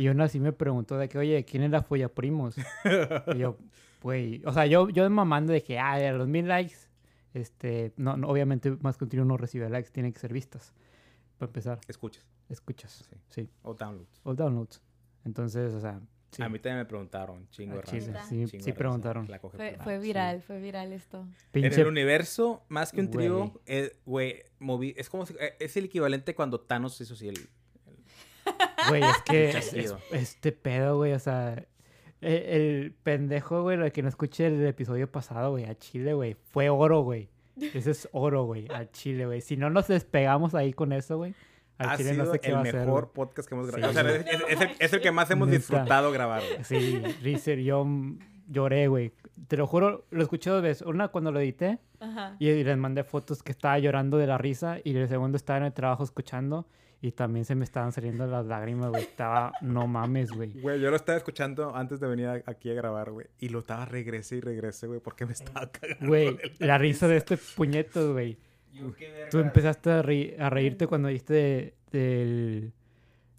[0.00, 2.56] Y una así me preguntó de que, oye, ¿quién era Folla Primos?
[3.34, 3.58] y yo,
[4.02, 6.76] güey, o sea, yo, yo mamando de que, ah, a los mil likes,
[7.34, 10.72] este, no, no, obviamente más que un trío no recibe likes, tienen que ser vistas.
[11.38, 12.24] Para empezar, Escuchas.
[12.48, 13.04] escuchas.
[13.10, 13.16] Sí.
[13.28, 14.20] Sí, O downloads.
[14.24, 14.80] o downloads.
[15.26, 16.42] Entonces, o sea, sí.
[16.42, 19.26] A mí también me preguntaron, chingo de a Chile, raza, sí, chingo sí raza, preguntaron.
[19.28, 20.02] la coge Fue, fue sí.
[20.02, 21.18] viral, fue viral esto.
[21.20, 23.52] En Pinche el universo, más que un trío, Güey.
[23.66, 23.96] eh,
[24.60, 27.38] moví, es como si- eh, es el equivalente cuando Thanos hizo así el,
[28.88, 31.54] Güey, es que es- este pedo, güey, o sea,
[32.20, 36.34] el, el pendejo, güey, el que no escuché el episodio pasado, güey, a Chile, güey,
[36.34, 37.28] fue oro, güey.
[37.74, 39.40] Ese es oro, güey, al Chile, güey.
[39.42, 41.34] Si no nos despegamos ahí con eso, güey,
[41.78, 42.74] al ha Chile sido no sé qué el va a ser.
[42.86, 43.14] mejor güey.
[43.14, 43.90] podcast que hemos Sí, grabado.
[44.00, 46.42] o sea, es, es- es el, es el que más hemos disfrutado grabar.
[46.42, 46.64] güey.
[46.64, 47.86] Sí, Rizer, yo
[48.48, 49.12] lloré, güey.
[49.48, 50.86] Te lo juro, lo escuché dos veces.
[50.86, 52.36] Una cuando lo edité Ajá.
[52.38, 55.64] y les mandé fotos que estaba llorando de la risa y el segundo estaba en
[55.64, 56.66] el trabajo escuchando
[57.02, 59.02] y también se me estaban saliendo las lágrimas, güey.
[59.02, 60.52] Estaba, no mames, güey.
[60.60, 63.26] Güey, yo lo estaba escuchando antes de venir a- aquí a grabar, güey.
[63.38, 66.06] Y lo estaba regrese y regrese, güey, porque me estaba cagando.
[66.06, 68.36] Güey, la risa de este puñeto, güey.
[69.30, 72.72] Tú empezaste a, reí- a reírte cuando viste de- del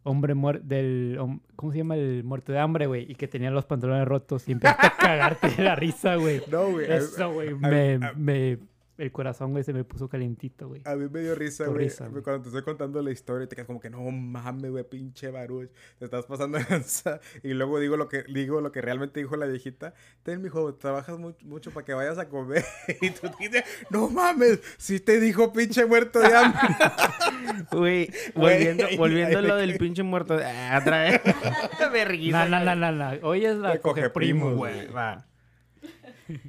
[0.04, 1.18] hombre muerto, del...
[1.56, 1.96] ¿Cómo se llama?
[1.96, 3.10] El muerto de hambre, güey.
[3.12, 6.42] Y que tenía los pantalones rotos y empezaste a cagarte de la risa, güey.
[6.52, 6.92] No, güey.
[6.92, 7.54] Eso, güey.
[7.54, 8.58] Me, me,
[9.02, 10.82] el corazón, güey, se me puso calientito, güey.
[10.86, 11.86] A mí me dio risa, güey.
[11.86, 12.22] risa, güey.
[12.22, 15.70] Cuando te estoy contando la historia, te quedas como que no mames, güey, pinche baruch.
[15.98, 17.20] Te estás pasando de lanza.
[17.42, 19.96] Y luego digo lo que digo lo que realmente dijo la viejita.
[20.22, 22.64] Ten, mijo, trabajas mu- mucho para que vayas a comer.
[23.02, 26.62] y tú dices, no mames, si te dijo pinche muerto de hambre.
[27.72, 30.38] Güey, volviendo, volviendo a lo del pinche muerto.
[30.44, 31.22] Ah, otra vez.
[31.92, 33.28] Verguiza, No, no, no, no, no.
[33.28, 34.34] Hoy es la De coge güey.
[34.34, 35.26] Güey, va.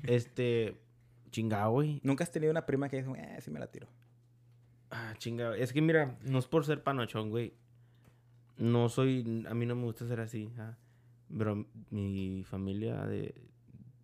[0.05, 0.82] Este.
[1.33, 2.01] Chingado, güey.
[2.05, 3.89] Nunca has tenido una prima que dice, eh, sí me la tiro.
[4.91, 5.55] Ah, chingado.
[5.55, 7.55] Es que mira, no es por ser panochón, güey.
[8.59, 9.45] No soy.
[9.49, 10.53] A mí no me gusta ser así.
[10.59, 10.77] ah.
[11.37, 13.35] Pero mi familia de.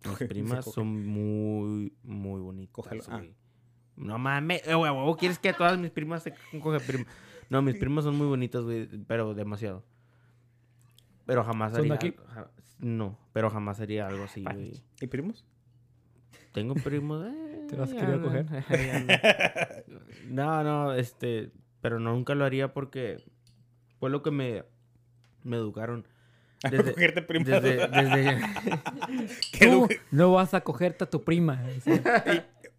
[0.03, 2.73] Mis primas son muy, muy bonitas.
[2.73, 3.03] Cógelo.
[3.09, 3.17] Ah.
[3.19, 3.35] güey.
[3.95, 7.05] No mames, eh, güey, huevo, ¿quieres que todas mis primas se cogen primo?
[7.49, 9.83] No, mis primos son muy bonitos, güey, pero demasiado.
[11.25, 12.09] Pero jamás ¿Son de haría...
[12.11, 12.17] aquí?
[12.33, 14.81] ja- no, pero jamás haría algo así, güey.
[15.01, 15.45] ¿Y primos?
[16.53, 17.25] Tengo primos...
[17.27, 19.19] eh, ¿Te andan, ahí andan.
[20.29, 21.51] No, no, este...
[21.81, 23.23] Pero nunca lo haría porque
[23.99, 24.63] fue lo que me,
[25.43, 26.05] me educaron.
[26.63, 28.37] A Desde, cogerte desde, desde,
[29.53, 31.63] ¿Qué Tú no vas a cogerte a tu prima.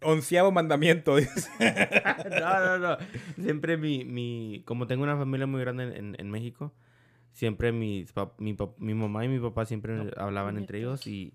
[0.03, 1.15] Onceavo mandamiento.
[1.15, 1.49] dice.
[2.39, 2.97] no, no, no.
[3.41, 4.61] Siempre mi, mi...
[4.67, 6.71] Como tengo una familia muy grande en, en- en México,
[7.31, 11.33] siempre mis mi, mi mamá y mi papá siempre hablaban entre ellos y...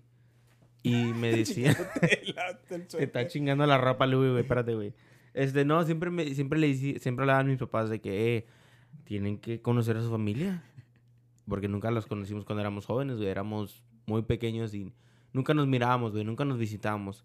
[0.87, 1.75] Y me decían...
[2.67, 4.41] Te está chingando la ropa, Louis, güey.
[4.41, 4.93] Espérate, güey.
[5.33, 8.45] Este, no, siempre, me, siempre le siempre hablaban mis papás de que, eh,
[9.03, 10.63] tienen que conocer a su familia.
[11.47, 13.29] Porque nunca los conocimos cuando éramos jóvenes, güey.
[13.29, 14.91] Éramos muy pequeños y
[15.33, 16.23] nunca nos mirábamos, güey.
[16.23, 17.23] Nunca nos visitábamos.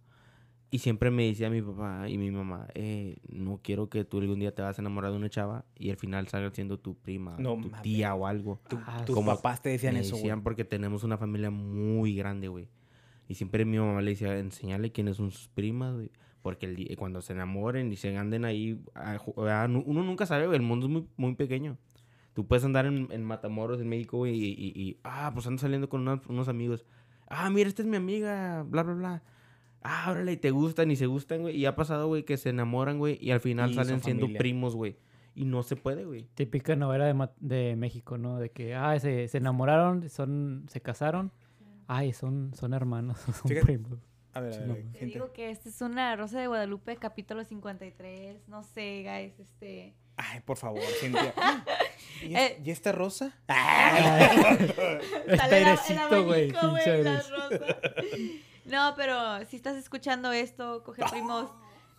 [0.71, 4.39] Y siempre me decía mi papá y mi mamá, eh, no quiero que tú algún
[4.41, 7.37] día te vas a enamorar de una chava y al final salga siendo tu prima,
[7.39, 8.59] No tu tía o algo.
[8.71, 10.23] Tu- Ah, tus como papás te decían me eso, güey.
[10.23, 12.69] decían porque tenemos una familia muy grande, güey.
[13.33, 16.11] Y siempre mi mamá le decía, enseñale quiénes son sus primas, güey.
[16.43, 20.03] Porque el día- cuando se enamoren y se anden ahí, a ju- a- nu- uno
[20.03, 20.57] nunca sabe, güey.
[20.59, 21.79] El mundo es muy, muy pequeño.
[22.35, 25.63] Tú puedes andar en, en Matamoros, en México, güey, y, y- y, ah, pues ando
[25.63, 26.85] saliendo con unos, unos amigos.
[27.27, 29.23] Ah, mira, esta es mi amiga, bla, bla, bla.
[29.81, 31.57] Ah, órale, y te gustan y se gustan, güey.
[31.57, 34.77] Y ha pasado, güey, que se enamoran, güey, y al final Y salen siendo primos,
[34.77, 34.97] güey.
[35.35, 36.29] Y no se puede, güey.
[36.35, 38.39] Típica novela de, de México, ¿no?
[38.39, 41.33] De que, ah, se, se enamoraron, son, se casaron.
[41.95, 43.99] Ay, son, son hermanos, son Fíjate- primos.
[44.35, 44.99] A ver, a ver, gente.
[44.99, 48.49] Te digo que esta es una Rosa de Guadalupe, capítulo 53.
[48.49, 49.95] No sé, guys, este...
[50.17, 51.35] Ay, por favor, Cintia.
[52.23, 52.63] ¿Y, es- Eh.
[52.65, 53.27] ¿y esta rosa?
[53.47, 56.51] Está Sale el- el airecito, güey.
[58.65, 61.51] No, pero si estás escuchando esto, coge primos.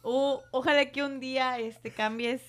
[0.01, 2.41] o- ojalá que un día este, cambies,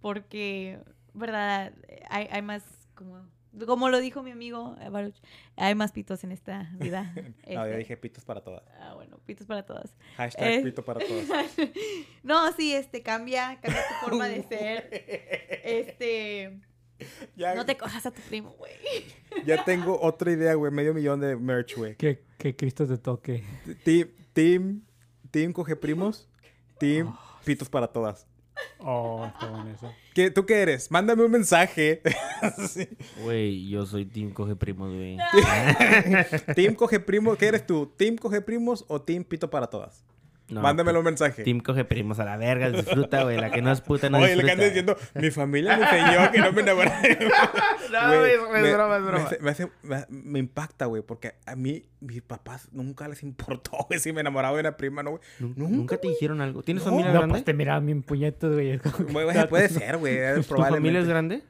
[0.00, 0.80] porque,
[1.14, 1.72] ¿verdad?
[2.10, 3.24] Hay, hay más, como,
[3.66, 5.16] como lo dijo mi amigo eh, Baruch,
[5.56, 7.12] hay más pitos en esta vida.
[7.46, 8.62] No, ya Este, dije pitos para todas.
[8.80, 9.94] Ah, bueno, pitos para todas.
[10.16, 10.62] Hashtag Eh.
[10.64, 11.26] pito para todas.
[12.22, 14.88] no, sí, este, cambia, cambia tu forma de ser.
[15.64, 16.60] Este,
[17.36, 18.72] Ya, no te cojas a tu primo, güey.
[19.46, 20.72] ya tengo otra idea, güey.
[20.72, 21.96] Medio millón de merch, güey.
[21.96, 23.44] Que, que Cristo te toque.
[23.84, 24.82] Team, team,
[25.30, 26.28] team coge primos.
[26.78, 28.26] Team Ah, pitos para todas.
[28.80, 29.92] Oh, está bueno eso.
[30.14, 30.90] ¿Qué, ¿Tú qué eres?
[30.90, 32.02] Mándame un mensaje.
[32.68, 32.88] Sí.
[33.24, 35.16] Güey, yo soy Team Coge Primos, güey.
[36.54, 37.36] Team coge primos.
[37.36, 37.92] ¿Qué eres tú?
[37.96, 40.04] ¿Team coge primos o team pito para todas?
[40.50, 41.42] No, Mándamelo un mensaje.
[41.44, 43.36] Team Coge Primos a la verga, disfruta, güey.
[43.38, 44.46] La que no es puta no Oye, le disfruta.
[44.46, 46.90] que anda diciendo, mi familia me enseñó que no me enamoré.
[47.92, 48.56] No, Güey, es broma,
[48.96, 49.24] es me broma.
[49.24, 53.70] hace- Me, hace- me- me impacta, güey, porque a mí, mis papás nunca les importó,
[53.88, 55.22] güey, si me enamoraba de una prima, ¿no, güey?
[55.40, 56.62] Nun- Nunca, ¿Nunca te dijeron algo?
[56.62, 56.90] ¿Tienes No.
[56.90, 57.32] familia No, grande?
[57.32, 58.78] pues te miraban bien puñetos, güey.
[59.48, 61.42] puede ser, güey, eh, ¿Tu familia es grande?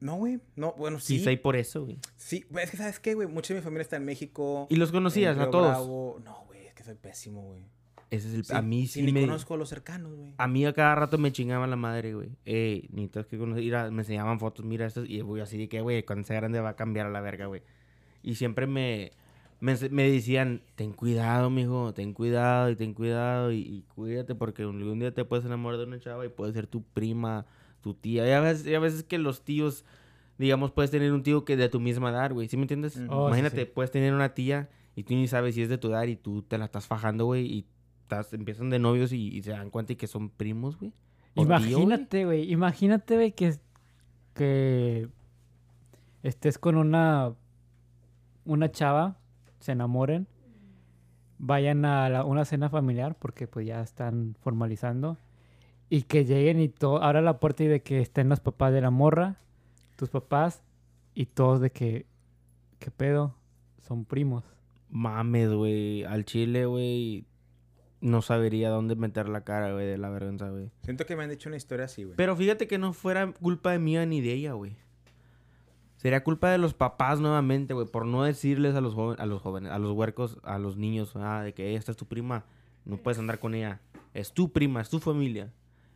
[0.00, 1.18] No, güey, no, bueno, sí.
[1.18, 1.98] Quizá y por eso, güey.
[2.16, 3.26] Sí, güey, es que, ¿sabes qué, güey?
[3.28, 4.66] Mucha de mi familia está en México.
[4.70, 5.68] ¿Y los conocías a todos?
[5.68, 6.20] Bravo.
[6.24, 7.64] No, güey, es que soy pésimo, güey.
[8.10, 8.44] Ese es el...
[8.44, 9.22] Sí, a mí sí ni me...
[9.22, 10.32] conozco a los cercanos, güey.
[10.38, 12.30] A mí a cada rato me chingaba la madre, güey.
[12.44, 13.64] Eh, necesitas que conocer...
[13.64, 15.08] Mira, me enseñaban fotos, mira estas.
[15.08, 17.46] Y güey, así de que, güey, cuando sea grande va a cambiar a la verga,
[17.46, 17.62] güey.
[18.22, 19.12] Y siempre me...
[19.58, 24.62] Me, me decían, ten cuidado, mijo, ten cuidado y ten cuidado y, y cuídate porque
[24.64, 27.46] algún día te puedes enamorar de una chava y puede ser tu prima,
[27.80, 28.28] tu tía.
[28.28, 29.86] Y a veces, y a veces que los tíos,
[30.36, 32.48] digamos, puedes tener un tío que de tu misma edad, güey.
[32.48, 32.98] ¿Sí me entiendes?
[33.08, 33.70] Oh, sí, Imagínate, sí.
[33.74, 36.42] puedes tener una tía y tú ni sabes si es de tu edad y tú
[36.42, 37.66] te la estás fajando, güey, y
[38.06, 40.92] estás, empiezan de novios y, y se dan cuenta y que son primos, güey.
[41.34, 42.50] Imagínate, güey.
[42.52, 43.56] Imagínate, güey, que,
[44.32, 45.08] que
[46.22, 47.34] estés con una,
[48.44, 49.18] una chava,
[49.58, 50.28] se enamoren,
[51.38, 55.18] vayan a la- una cena familiar, porque pues ya están formalizando,
[55.90, 58.80] y que lleguen y todo, ahora la puerta y de que estén los papás de
[58.80, 59.36] la morra,
[59.96, 60.62] tus papás,
[61.14, 62.06] y todos de que,
[62.78, 63.34] ¿qué pedo?
[63.80, 64.44] Son primos.
[64.90, 66.04] Mames, güey.
[66.04, 67.24] Al chile, güey.
[68.00, 70.70] No sabería dónde meter la cara, güey, de la vergüenza, güey.
[70.82, 72.16] Siento que me han dicho una historia así, güey.
[72.16, 74.76] Pero fíjate que no fuera culpa de mía ni de ella, güey.
[75.96, 79.40] Sería culpa de los papás nuevamente, güey, por no decirles a los jóvenes, a los
[79.40, 82.44] jóvenes, a los huercos, a los niños, ah, de que "Eh, esta es tu prima,
[82.84, 83.80] no puedes andar con ella.
[84.12, 85.52] Es tu prima, es tu familia.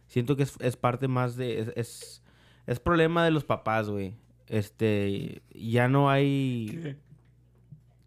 [0.06, 1.60] Siento que es, es parte más de.
[1.60, 2.22] Es, es,
[2.66, 4.14] es problema de los papás, güey.
[4.48, 5.42] Este.
[5.54, 6.96] Ya no hay.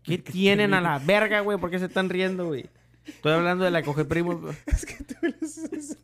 [0.04, 1.58] ¿Qué tienen a la verga, güey?
[1.58, 2.70] ¿Por qué se están riendo, güey?
[3.06, 4.40] Estoy hablando de la coge primo.
[4.66, 5.98] Es que tú le haces así,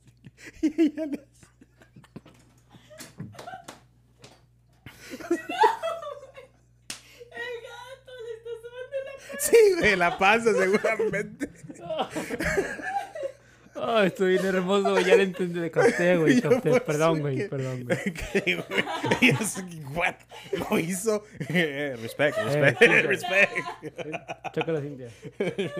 [0.62, 1.29] y ella le hace-
[5.19, 5.38] El
[7.65, 11.49] gato le está sumando la Sí, güey, la panza seguramente.
[13.82, 15.00] Oh, estoy bien hermoso.
[15.00, 15.60] Ya lo entendí.
[15.60, 16.42] De capté, güey.
[16.42, 17.38] Pues, Perdón, güey.
[17.38, 17.46] ¿qué?
[17.46, 17.98] Perdón, güey.
[19.96, 20.15] What?
[20.70, 21.24] Lo hizo.
[21.39, 23.52] respect, respect, Eh, respect.
[24.54, 25.08] Chócala, Cintia.
[25.39, 25.72] Ay,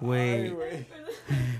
[0.00, 0.50] Güey.
[0.50, 0.86] güey.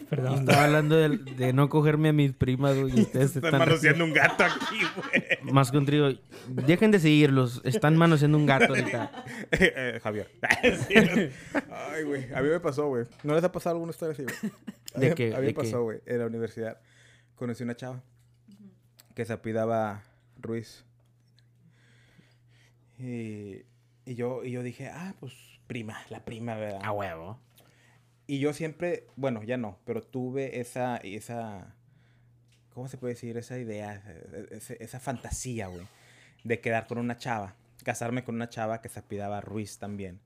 [0.08, 0.38] Perdón.
[0.40, 3.00] Estaba hablando de, de no cogerme a mis primas, güey.
[3.02, 5.52] Ustedes Están están manoseando un gato aquí, güey.
[5.52, 6.18] más que un trío.
[6.48, 7.60] Dejen de seguirlos.
[7.64, 9.24] Están manoseando un gato ahorita.
[9.52, 10.28] Eh, eh, Javier.
[11.70, 12.32] Ay, güey.
[12.34, 13.04] A mí me pasó, güey.
[13.22, 14.52] ¿No les ha pasado alguna historia así, güey?
[14.94, 15.32] A ¿De mí-?
[15.32, 16.00] A mí ¿De me pasó, güey.
[16.06, 16.80] En la universidad
[17.34, 18.02] conocí una chava
[19.14, 20.02] que se apidaba
[20.36, 20.84] Ruiz.
[22.98, 23.64] Y,
[24.04, 25.32] y yo, y yo dije, ah, pues
[25.66, 26.80] prima, la prima, ¿verdad?
[26.82, 27.40] A huevo.
[28.26, 31.74] Y yo siempre, bueno, ya no, pero tuve esa, esa,
[32.74, 33.36] ¿cómo se puede decir?
[33.38, 34.02] Esa idea,
[34.50, 35.86] esa, esa fantasía, güey,
[36.44, 40.20] de quedar con una chava, casarme con una chava que se apidaba Ruiz también,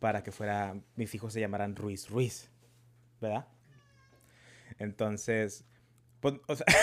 [0.00, 2.50] para que fuera, mis hijos se llamaran Ruiz Ruiz,
[3.20, 3.46] ¿verdad?
[4.78, 5.64] Entonces,
[6.20, 6.66] pues, o sea,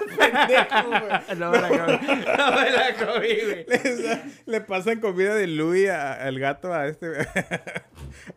[0.18, 1.38] pendejo, güey.
[1.38, 2.08] No me la comí.
[2.36, 3.66] No me la comí, güey.
[4.02, 7.06] Le, le pasan comida de Louis a- al gato a este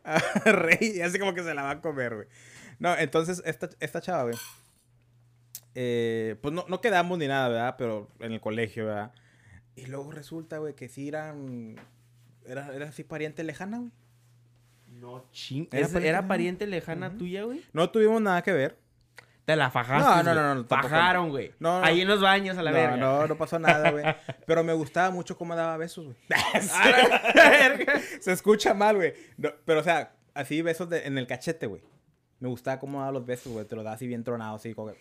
[0.04, 0.20] a
[0.52, 2.28] Rey y así como que se la va a comer, güey.
[2.80, 4.36] No, entonces esta, esta chava, güey.
[5.76, 7.76] eh, pues no, no quedamos ni nada, ¿verdad?
[7.78, 9.12] Pero en el colegio, ¿verdad?
[9.76, 11.76] Y luego resulta, güey, que sí eran.
[12.46, 13.92] Era, era así pariente lejana, güey.
[14.88, 15.68] No ching.
[15.72, 16.28] Era ¿Era, pariente era lejana.
[16.28, 17.64] pariente lejana tuya, güey?
[17.74, 18.78] No tuvimos nada que ver.
[19.46, 20.24] Te la fajaste.
[20.24, 20.64] No, no, no, no.
[20.66, 21.52] Fajaron, güey.
[21.60, 21.86] No, no.
[21.86, 22.98] Ahí en los baños, a la no, verga.
[22.98, 24.04] no, no pasó nada, güey.
[24.48, 26.18] Pero me gustaba mucho cómo daba besos, güey.
[28.22, 29.14] Se escucha mal, güey.
[29.66, 31.82] Pero, o sea, así besos de- en el cachete, güey.
[32.40, 33.66] Me gustaba cómo daba los besos, güey.
[33.66, 35.00] Te los daba así bien tronado, así como que...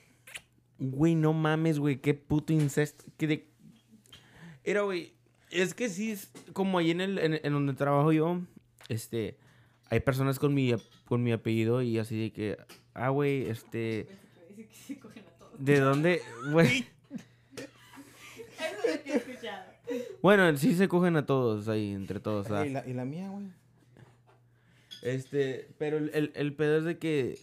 [0.79, 2.01] Güey, no mames, güey.
[2.01, 3.05] Qué puto incesto.
[3.17, 3.49] Qué de...
[4.65, 5.15] Era, güey.
[5.51, 8.41] Es que sí, es como ahí en, el, en, en donde trabajo yo,
[8.89, 9.37] este,
[9.91, 10.75] hay personas con mi,
[11.05, 12.57] con mi apellido y así de que,
[12.95, 14.07] ah, güey, este,
[15.59, 16.23] ¿de dónde?
[16.51, 16.89] Güey, Eso
[18.87, 19.65] es lo que he escuchado.
[20.23, 22.65] bueno, sí se cogen a todos ahí, entre todos, ¿verdad?
[22.65, 23.47] ¿Y la, y la mía, güey?
[25.03, 27.39] Este, pero el, el, el pedo es de que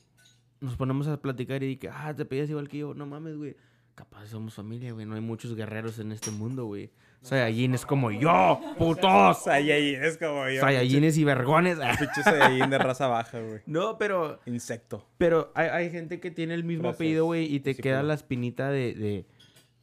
[0.62, 2.94] nos ponemos a platicar y que, ah, te pedías igual que yo.
[2.94, 3.56] No mames, güey.
[3.96, 5.06] Capaz somos familia, güey.
[5.06, 6.90] No hay muchos guerreros en este mundo, güey.
[7.22, 9.44] Saiyajines como yo, putos.
[9.44, 10.62] Saiyajin, es como yo.
[10.62, 11.78] Saiyajines y vergones.
[12.00, 13.60] Pinche Saiyajin de raza baja, güey.
[13.66, 15.06] No, pero, Insecto.
[15.18, 18.14] pero hay, hay gente que tiene el mismo Gracias, apellido, güey, y te queda la
[18.14, 19.26] espinita de, de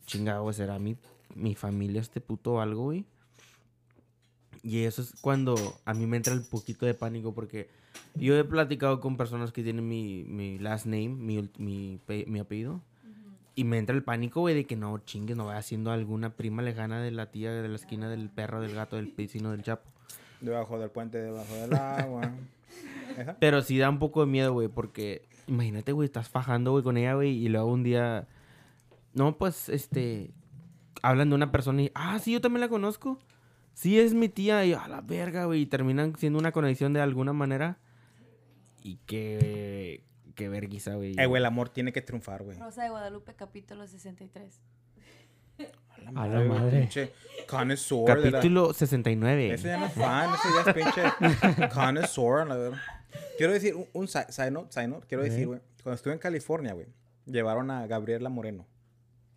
[0.06, 0.96] chingado, güey, será mi,
[1.34, 3.04] mi familia este puto o algo, güey.
[4.62, 7.68] Y eso es cuando a mí me entra el poquito de pánico porque
[8.14, 12.80] yo he platicado con personas que tienen mi, mi last name, mi, mi apellido.
[13.58, 16.60] Y me entra el pánico, güey, de que no chingues, no vaya siendo alguna prima
[16.60, 19.90] lejana de la tía de la esquina del perro, del gato, del vecino, del chapo.
[20.42, 22.32] Debajo del puente, debajo del agua.
[23.40, 26.98] Pero sí da un poco de miedo, güey, porque imagínate, güey, estás fajando, güey, con
[26.98, 28.28] ella, güey, y luego un día.
[29.14, 30.34] No, pues, este.
[31.00, 31.90] Hablan de una persona y.
[31.94, 33.18] Ah, sí, yo también la conozco.
[33.72, 37.00] Sí, es mi tía, y a la verga, güey, y terminan siendo una conexión de
[37.00, 37.78] alguna manera.
[38.82, 40.04] Y qué.
[40.36, 41.14] Qué verguiza, güey.
[41.18, 42.56] Eh, güey, el amor tiene que triunfar, güey.
[42.58, 44.60] Rosa de Guadalupe, capítulo 63.
[46.14, 46.80] A la madre.
[46.80, 47.12] Pinche
[47.48, 49.54] connoisseur de la- Capítulo 69.
[49.54, 50.74] Ese ya no es fan, ese ya es
[51.18, 52.78] pinche connoisseur, la verdad.
[53.38, 56.18] Quiero decir, un, un si- side note, side note, quiero decir, güey, cuando estuve en
[56.18, 56.86] California, güey,
[57.24, 58.66] llevaron a Gabriela Moreno.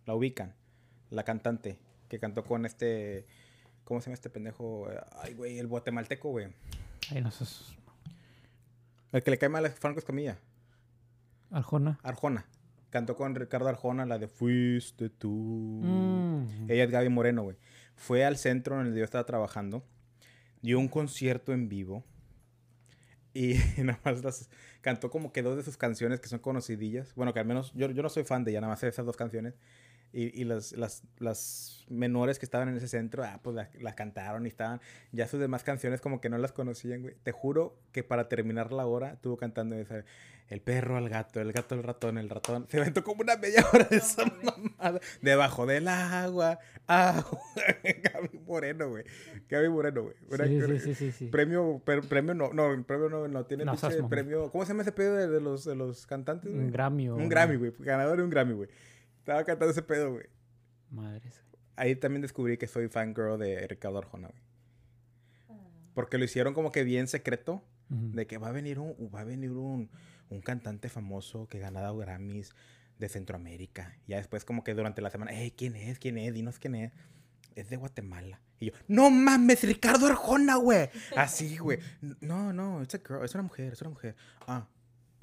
[0.04, 0.54] La ubican,
[1.08, 3.24] la cantante, que cantó con este,
[3.84, 4.86] ¿cómo se llama este pendejo?
[5.22, 6.48] Ay, güey, el guatemalteco, güey.
[7.10, 7.74] Ay, no sos.
[9.12, 10.38] El que le cae mal a Franco Escamilla,
[11.50, 11.98] Arjona.
[12.02, 12.46] Arjona.
[12.90, 15.30] Cantó con Ricardo Arjona la de Fuiste tú.
[15.30, 16.70] Mm.
[16.70, 17.56] Ella es Gaby Moreno, güey.
[17.94, 19.84] Fue al centro en el que yo estaba trabajando.
[20.62, 22.04] Dio un concierto en vivo.
[23.32, 27.14] Y nada más las, cantó como que dos de sus canciones que son conocidillas.
[27.14, 29.16] Bueno, que al menos yo, yo no soy fan de ella, nada más esas dos
[29.16, 29.54] canciones.
[30.12, 33.94] Y, y las, las, las menores que estaban en ese centro, ah, pues las las
[33.94, 34.80] cantaron y estaban.
[35.12, 37.14] Ya sus demás canciones como que no las conocían, güey.
[37.22, 40.04] Te juro que para terminar la hora estuvo cantando esa.
[40.48, 42.66] El perro al gato, el gato al ratón, el ratón.
[42.68, 44.98] Se aventó como una media hora de esa mamada.
[45.22, 47.38] Debajo del agua, agua.
[47.84, 49.04] Gaby Moreno, güey.
[49.48, 50.14] Gaby Moreno, güey.
[50.28, 51.26] Una- Sí, sí, sí, sí, sí.
[51.28, 53.76] Premio, per- premio no, no, premio no, no tiene No,
[54.08, 54.50] premio.
[54.50, 56.50] ¿Cómo se llama ese pedo de, de los, de los cantantes?
[56.50, 57.08] Un Grammy.
[57.10, 57.72] Un Grammy, güey.
[57.78, 58.68] Ganador de un Grammy, güey.
[59.20, 60.26] Estaba cantando ese pedo, güey.
[60.90, 61.40] Madres.
[61.76, 64.42] Ahí también descubrí que soy fangirl de Ricardo Arjona, güey.
[65.94, 67.62] Porque lo hicieron como que bien secreto.
[67.88, 69.90] De que va a venir un, va a venir un,
[70.28, 72.54] un cantante famoso que ha ganado Grammys
[72.98, 73.96] de Centroamérica.
[74.06, 75.98] Ya después como que durante la semana, hey, ¿quién es?
[75.98, 76.32] ¿Quién es?
[76.32, 76.92] Dinos quién es.
[77.56, 78.40] Es de Guatemala.
[78.60, 80.88] Y yo, no mames, Ricardo Arjona, güey.
[81.16, 81.80] Así, güey.
[82.20, 84.14] No, no, es a girl, es una mujer, es una mujer.
[84.46, 84.68] Ah,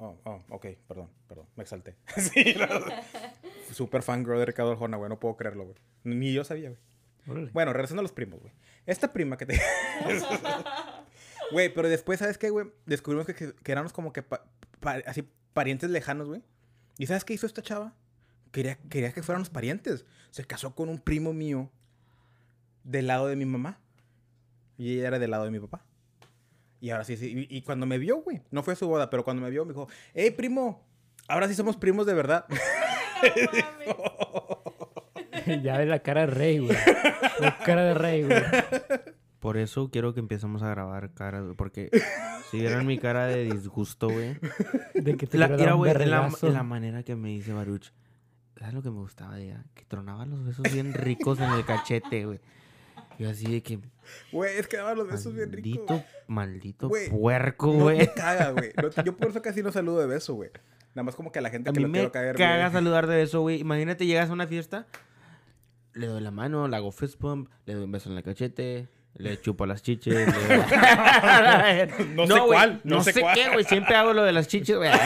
[0.00, 1.96] Oh, oh, ok, perdón, perdón, me exalté.
[2.16, 2.68] sí, no.
[3.78, 5.76] Super fan girl de Ricardo Arjona, güey, no puedo creerlo, güey.
[6.02, 6.80] Ni yo sabía, güey.
[7.28, 7.50] Órale.
[7.52, 8.52] Bueno, regresando a los primos, güey.
[8.86, 9.60] Esta prima que te...
[11.52, 12.66] Güey, pero después, ¿sabes qué, güey?
[12.84, 14.44] Descubrimos que, que, que éramos como que pa-
[14.80, 16.42] pa- así parientes lejanos, güey.
[16.98, 17.94] ¿Y sabes qué hizo esta chava?
[18.52, 20.04] Quería, quería que fuéramos parientes.
[20.30, 21.70] Se casó con un primo mío
[22.84, 23.78] del lado de mi mamá.
[24.76, 25.84] Y ella era del lado de mi papá.
[26.80, 27.46] Y ahora sí, sí.
[27.48, 29.64] Y, y cuando me vio, güey, no fue a su boda, pero cuando me vio,
[29.64, 30.84] me dijo, hey, primo,
[31.28, 32.44] ahora sí somos primos de verdad.
[35.62, 36.76] ya ves la cara de rey, güey.
[37.40, 38.42] La cara de rey, güey.
[39.40, 41.90] Por eso quiero que empecemos a grabar caras, güey, porque
[42.50, 44.36] si vieran mi cara de disgusto, güey.
[44.94, 47.92] De que te La, mira, güey, en la, la manera que me dice Baruch.
[48.58, 49.64] ¿Sabes lo que me gustaba de ella?
[49.74, 52.40] Que tronaba los besos bien ricos en el cachete, güey.
[53.16, 53.78] Yo así de que...
[54.32, 55.86] Güey, es que daban los besos bien ricos.
[55.88, 57.98] Maldito, maldito Güey, puerco, No güey.
[57.98, 58.72] me caga, güey.
[58.80, 60.50] No yo por eso casi no saludo de beso, güey.
[60.94, 62.56] Nada más como que a la gente A que mí lo me quiero caer caga
[62.56, 62.72] bien.
[62.72, 63.60] saludar de eso, güey.
[63.60, 64.86] Imagínate, llegas a una fiesta,
[65.94, 68.88] le doy la mano, le hago fist bump, le doy un beso en el cachete,
[69.14, 70.14] le chupo las chiches.
[70.14, 70.34] le doy-
[72.16, 73.34] No sé güey, cuál, no no sé sé cuál.
[73.34, 73.64] qué, güey.
[73.64, 74.90] Siempre hago lo de las chiches, güey.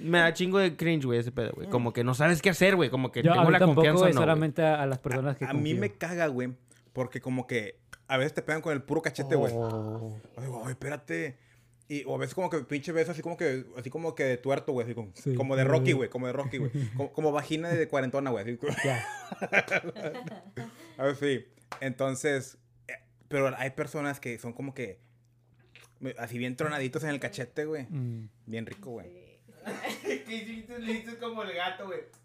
[0.00, 1.68] Me da chingo de cringe, güey, ese pedo, güey.
[1.68, 2.90] Como que no sabes qué hacer, güey.
[2.90, 4.22] Como que Yo a tengo mí la tampoco, confianza güey, no, güey.
[4.26, 5.80] solamente a, a las personas que A mí confío.
[5.80, 6.52] me caga, güey.
[6.92, 9.50] Porque como que a veces te pegan con el puro cachete, güey.
[9.56, 10.14] Oh.
[10.36, 11.38] Ay, güey, espérate.
[11.88, 14.36] Y, o a veces como que pinche beso así como que, así como que de
[14.38, 14.86] tuerto, güey.
[14.86, 15.34] Así como, Sí.
[15.34, 16.08] como de Rocky, güey.
[16.08, 16.70] Como de Rocky, güey.
[16.96, 18.44] Como, como vagina de cuarentona, güey.
[18.44, 18.58] así.
[18.84, 19.06] Ya.
[20.98, 21.46] A ver, sí.
[21.80, 22.56] Entonces,
[22.88, 22.94] eh,
[23.28, 24.98] pero hay personas que son como que
[26.18, 27.84] así bien tronaditos en el cachete, güey.
[27.90, 28.28] Mm.
[28.46, 29.24] Bien rico, güey.
[30.02, 30.78] ¿Qué hiciste?
[30.80, 32.00] Hiciste como el gato, güey.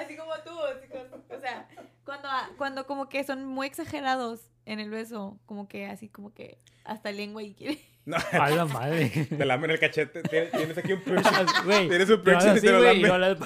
[0.00, 1.68] así como tú, así como- o sea,
[2.06, 6.56] cuando, cuando como que son muy exagerados en el beso, como que así como que
[6.84, 7.78] hasta lengua y quiere.
[8.06, 9.08] No, A la madre.
[9.08, 10.22] te lamen el cachete.
[10.22, 11.28] Tienes, aquí un pinche.
[11.64, 11.88] Güey.
[11.88, 13.36] Tienes un pinche y te lo la.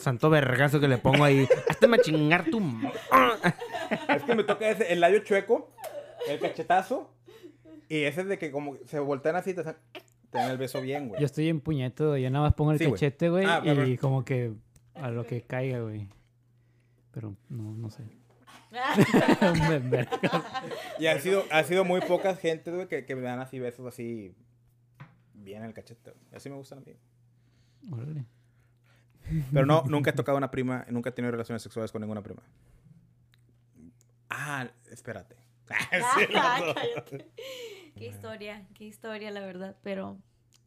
[0.00, 1.46] Santo vergazo que le pongo ahí.
[1.68, 2.60] Hazte a chingar tu...
[4.08, 5.72] Es que me toca ese, el labio chueco,
[6.28, 7.14] el cachetazo.
[7.88, 11.20] Y ese es de que como se voltean así, te, dan el beso bien, güey.
[11.20, 14.24] Yo estoy en puñeto, yo nada más pongo el Sí, cachete, güey, Ah, y como
[14.24, 14.54] que
[14.96, 16.08] a lo que caiga, güey.
[17.12, 18.04] Pero no, no sé.
[20.98, 23.86] Y ha sido, ha sido muy poca gente, güey, que, que me dan así besos
[23.86, 24.34] así
[25.34, 26.12] bien en el cachete.
[26.32, 26.96] Así me gustan a mí.
[27.90, 28.24] Órale.
[29.52, 32.42] Pero no, nunca he tocado una prima, nunca he tenido relaciones sexuales con ninguna prima.
[34.28, 35.36] Ah, espérate.
[35.36, 37.30] Sí, Ah, cállate.
[37.96, 39.76] Qué historia, qué historia, la verdad.
[39.82, 40.18] Pero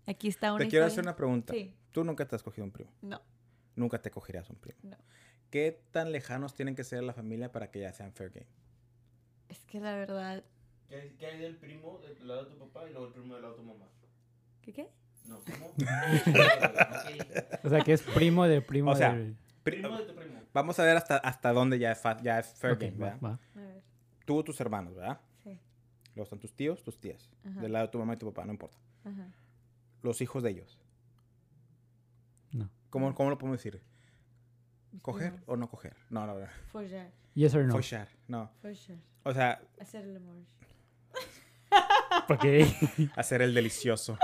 [0.05, 1.01] aquí está una Te quiero historia.
[1.01, 1.53] hacer una pregunta.
[1.53, 2.91] Sí, Tú nunca te has cogido un primo.
[3.01, 3.21] no,
[3.75, 4.79] Nunca te cogerías un primo.
[4.83, 4.97] no.
[5.53, 8.47] ¿Qué tan lejanos tienen que ser la familia para que ya sean fair game?
[9.49, 10.43] Es que la verdad.
[10.89, 13.43] ¿Qué, ¿Qué hay del primo del lado de tu papá y luego el primo del
[13.43, 13.85] lado de tu mamá?
[14.63, 14.89] ¿Qué qué?
[15.27, 15.73] No, ¿cómo?
[17.63, 19.35] O sea, que es primo del primo O sea, del...
[19.63, 20.39] Pri- primo de tu primo.
[20.55, 23.21] Vamos a ver hasta, hasta dónde ya es, fa- ya es fair game, va, ¿verdad?
[23.23, 23.39] va.
[23.61, 23.83] A ver.
[24.25, 25.21] Tú, tus hermanos, ¿verdad?
[25.43, 25.59] Sí.
[26.15, 27.29] Luego están tus tíos, tus tías.
[27.45, 27.61] Ajá.
[27.61, 28.77] Del lado de tu mamá y tu papá, no importa.
[29.03, 29.27] Ajá.
[30.01, 30.79] Los hijos de ellos.
[32.51, 32.71] No.
[32.89, 33.79] ¿Cómo, cómo lo podemos decir?
[35.01, 35.95] ¿Coger o no coger?
[36.09, 36.47] No, no, no.
[36.71, 37.09] Follar.
[37.33, 37.73] Yes or no.
[37.73, 38.51] Follar, no.
[38.61, 38.97] Follar.
[39.23, 40.35] O sea, Hacer el amor.
[42.27, 42.67] Porque
[43.15, 44.17] hacer el delicioso.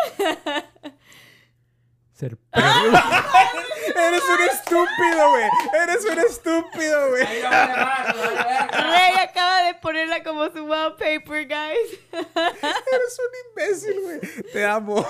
[2.13, 2.38] ser
[3.96, 5.50] Eres un estúpido, güey.
[5.84, 7.24] Eres un estúpido, güey.
[7.26, 12.00] Rey acaba de ponerla como su wallpaper, guys.
[12.14, 14.20] Eres un imbécil, güey.
[14.52, 15.06] Te amo.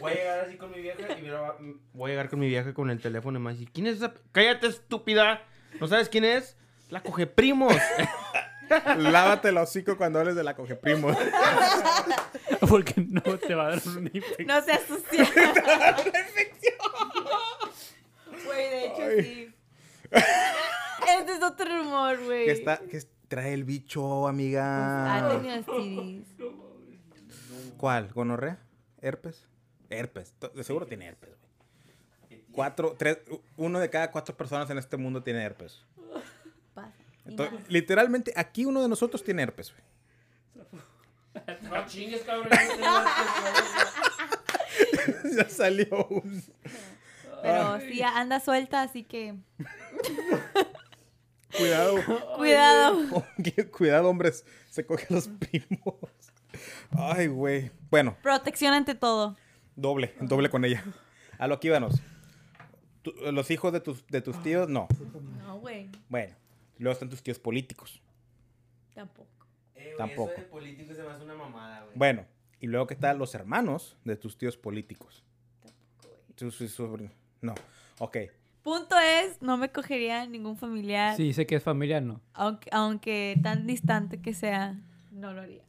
[0.00, 1.56] Voy a llegar así con mi vieja y va-
[1.92, 3.86] voy a llegar con mi vieja con el teléfono y me va a decir, ¿quién
[3.86, 4.12] es esa?
[4.32, 5.42] Cállate, estúpida.
[5.80, 6.56] ¿No sabes quién es?
[6.88, 7.74] La coge primos.
[8.98, 11.16] Lávate el hocico cuando hables de la coge primo.
[12.68, 14.46] Porque no te va a dar una infección.
[14.48, 15.24] No seas sucia.
[18.56, 19.22] Güey, de hecho Ay.
[19.22, 19.54] sí.
[21.18, 22.46] Este es otro rumor, güey.
[22.46, 25.28] Que está, que es- trae el bicho, Ah, amiga.
[25.30, 26.26] tenía STDs.
[27.76, 28.12] ¿Cuál?
[28.12, 28.58] ¿Gonorrea?
[29.00, 29.46] ¿Herpes?
[29.90, 30.34] Herpes.
[30.54, 31.36] De seguro tiene herpes, güey.
[32.52, 33.18] Cuatro, tres,
[33.56, 35.84] uno de cada cuatro personas en este mundo tiene herpes.
[36.74, 36.92] Pasa.
[37.26, 39.84] Entonces, literalmente, aquí uno de nosotros tiene herpes, güey.
[41.62, 42.48] No chingues, cabrón.
[45.36, 46.42] ya salió un...
[47.46, 49.34] Pero sí, anda suelta, así que
[51.56, 51.96] Cuidado.
[52.36, 53.24] cuidado.
[53.76, 54.44] Cuidado, hombres.
[54.70, 55.94] Se coge a los primos.
[56.90, 57.70] Ay, güey.
[57.90, 59.36] Bueno, Protección ante todo.
[59.74, 60.14] doble.
[60.20, 60.84] Doble con ella.
[61.38, 62.00] A lo que íbamos.
[63.32, 64.88] Los hijos de tus, de tus tíos, no.
[65.38, 65.88] No, güey.
[66.08, 66.34] Bueno.
[66.78, 68.02] Luego están tus tíos políticos.
[68.94, 69.28] Tampoco.
[69.96, 70.32] Tampoco.
[70.32, 71.92] Eso de político se me hace una mamada, güey.
[71.94, 72.26] Bueno,
[72.60, 75.22] Y luego que están los hermanos de tus tíos políticos.
[76.34, 77.14] Tus- sus sobrinos.
[77.40, 77.54] No,
[77.98, 78.16] ok.
[78.62, 81.16] Punto es, no me cogería ningún familiar.
[81.16, 82.20] Sí, sé que es familiar, ¿no?
[82.32, 84.80] Aunque, aunque tan distante que sea,
[85.12, 85.62] no lo haría.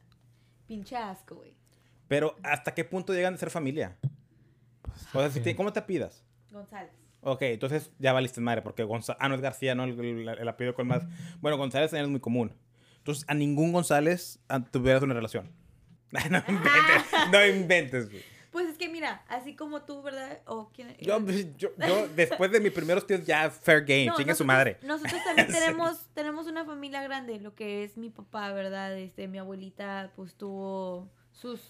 [0.66, 1.54] Pinche asco, güey.
[2.08, 3.96] Pero ¿hasta qué punto llegan a ser familia?
[5.14, 6.24] O sea, si te- ¿cómo te pidas?
[6.50, 6.90] González.
[7.20, 9.18] Ok, entonces ya valiste madre, porque González...
[9.20, 9.84] Ah, no es García, ¿no?
[9.84, 11.04] El, el- el apellido con más...
[11.40, 12.52] Bueno, González también es muy común.
[12.98, 15.52] Entonces, a ningún González ah, tuvieras una relación.
[16.12, 18.22] no inventes, no inventes, güey.
[18.78, 20.40] Que mira, así como tú, ¿verdad?
[20.46, 21.18] O quién- Yo,
[21.56, 24.78] yo, yo, después de mis primeros tíos, ya fair game, No, chingue su madre.
[24.82, 25.52] Nosotros también Sí.
[25.52, 28.96] tenemos, tenemos una familia grande, lo que es mi papá, ¿verdad?
[28.96, 31.60] Este, mi abuelita, pues tuvo sus,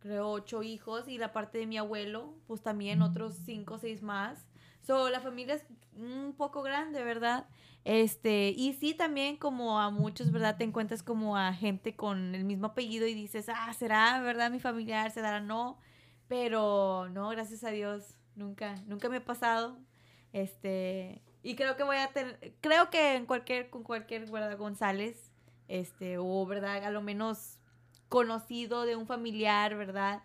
[0.00, 4.02] creo, ocho hijos y la parte de mi abuelo, pues también otros cinco o seis
[4.02, 4.46] más.
[4.82, 7.46] So, la familia es un poco grande, ¿verdad?
[7.84, 10.56] Este, y sí, también como a muchos, ¿verdad?
[10.56, 14.60] Te encuentras como a gente con el mismo apellido y dices, ah, ¿será, verdad, mi
[14.60, 15.10] familiar?
[15.10, 15.78] ¿Será no?
[16.30, 19.76] Pero no, gracias a Dios, nunca, nunca me ha pasado.
[20.32, 24.56] Este, y creo que voy a tener, creo que en cualquier, con cualquier, ¿verdad?
[24.56, 25.32] González,
[25.66, 26.84] este, o, ¿verdad?
[26.84, 27.58] A lo menos
[28.08, 30.22] conocido de un familiar, ¿verdad?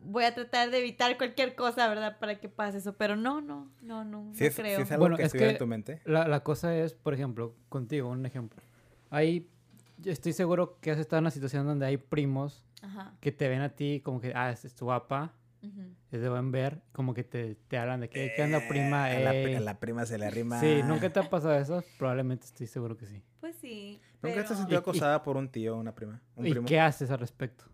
[0.00, 2.18] Voy a tratar de evitar cualquier cosa, ¿verdad?
[2.18, 4.80] Para que pase eso, pero no, no, no, no, Si no es, creo.
[4.80, 6.00] es algo Bueno, que es que- en tu mente.
[6.06, 8.62] La, la cosa es, por ejemplo, contigo, un ejemplo.
[9.10, 9.50] Ahí,
[9.98, 13.12] yo estoy seguro que has estado en una situación donde hay primos Ajá.
[13.20, 15.94] que te ven a ti como que, ah, es, es tu guapa, ujú.
[16.10, 19.10] es de buen ver, como que te, te hablan de que, ¿qué onda, prima?
[19.12, 19.54] Eh, a, la, pri- Ey".
[19.56, 20.60] a la prima se le arrima.
[20.60, 21.82] Sí, ¿nunca te ha pasado eso?
[21.98, 23.22] Probablemente estoy seguro que sí.
[23.40, 24.00] Pues sí.
[24.22, 26.20] ¿Nunca te has pero sentido y- acosada por un tío o una prima?
[26.36, 26.66] ¿Un ¿Y primo?
[26.66, 27.64] qué haces al respecto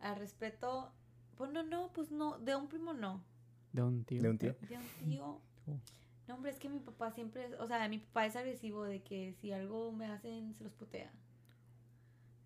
[0.00, 0.92] Al respeto,
[1.36, 3.22] pues no, no, pues no, de un primo no.
[3.72, 4.22] de un tío?
[4.22, 4.56] ¿De un tío?
[4.68, 5.24] De un tío.
[5.66, 5.78] Oh.
[6.26, 9.02] No, hombre, es que mi papá siempre, es- o sea, mi papá es agresivo de
[9.02, 11.10] que si algo me hacen, se los putea.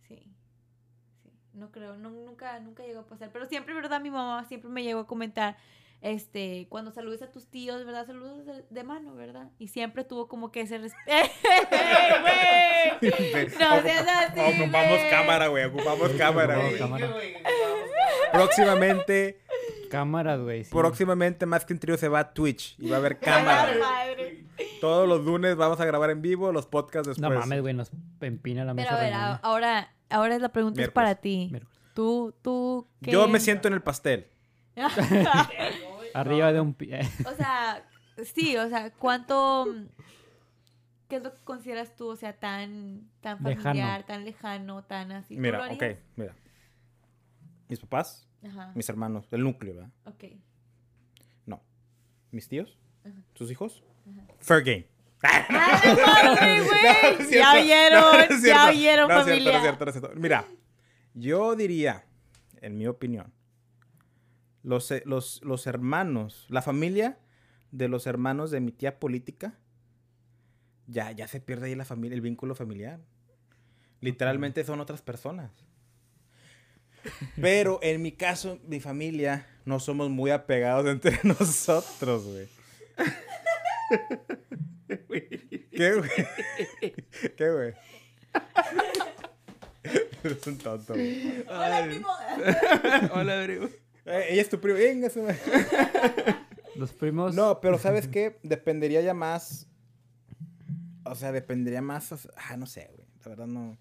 [0.08, 0.32] Sí.
[1.54, 3.30] No creo, no, nunca, nunca llegó a pasar.
[3.32, 4.00] Pero siempre, ¿verdad?
[4.00, 5.56] Mi mamá siempre me llegó a comentar,
[6.00, 8.06] este, cuando saludes a tus tíos, ¿verdad?
[8.06, 9.50] Saludos de, de mano, ¿verdad?
[9.58, 11.02] Y siempre tuvo como que ese respeto.
[12.22, 13.48] ¡Güey!
[13.58, 15.64] No seas así, Ocupamos cámara, güey.
[15.64, 16.78] Ocupamos cámara, güey.
[16.78, 17.08] cámara.
[18.32, 19.40] Próximamente,
[19.90, 20.64] Cámaras, güey.
[20.64, 20.70] sí.
[20.70, 23.72] próximamente, más que un trío se va a Twitch y va a haber ¡A cámara.
[23.78, 24.44] madre!
[24.80, 27.30] Todos los lunes vamos a grabar en vivo los podcasts después.
[27.30, 27.90] No mames, güey, nos
[28.20, 29.00] empina la Pero mesa.
[29.00, 31.48] a ver, ahora, ahora la pregunta es para ti.
[31.50, 31.78] Miércoles.
[31.94, 33.10] Tú, tú, ¿qué?
[33.10, 34.28] Yo me siento en el pastel.
[36.14, 37.00] Arriba de un pie.
[37.26, 37.84] o sea,
[38.34, 39.66] sí, o sea, ¿cuánto...
[41.08, 43.62] ¿Qué es lo que consideras tú, o sea, tan, tan Lejano.
[43.62, 45.34] familiar, tan lejano, tan así?
[45.36, 45.82] ¿Tú lo Mira, ok,
[46.16, 46.34] mira.
[47.68, 49.90] Mis papás, Ajá, mis hermanos, el núcleo, ¿verdad?
[50.06, 50.24] ok.
[51.44, 51.60] No.
[52.30, 53.22] Mis tíos, Ajá.
[53.34, 53.84] sus hijos.
[54.10, 54.26] Ajá.
[54.38, 54.86] Fair game.
[55.22, 55.80] ¡Ah,
[56.64, 57.30] güey!
[57.30, 59.78] Ya oyeron, ya oyeron, familia.
[60.16, 60.44] Mira,
[61.14, 62.04] yo diría,
[62.60, 63.32] en mi opinión,
[64.62, 67.18] los, eh, los, los hermanos, la familia
[67.70, 69.58] de los hermanos de mi tía política,
[70.86, 73.00] ya, ya se pierde ahí la familia, el vínculo familiar.
[74.00, 75.50] Literalmente son otras personas.
[77.40, 82.48] Pero en mi caso, mi familia, no somos muy apegados entre nosotros, güey.
[85.70, 86.10] ¿Qué, güey?
[87.36, 87.74] ¿Qué, güey?
[90.24, 91.44] Eres un tonto, güey.
[91.48, 92.08] Hola, primo.
[93.14, 93.66] Hola, primo.
[94.06, 94.78] Eh, ella es tu primo.
[94.78, 95.38] Venga, su madre.
[96.76, 97.34] Los primos.
[97.34, 98.38] No, pero ¿sabes qué?
[98.42, 99.66] Dependería ya más.
[101.04, 102.12] O sea, dependería más.
[102.12, 103.06] o sea, ah, no sé, güey.
[103.24, 103.76] La verdad no.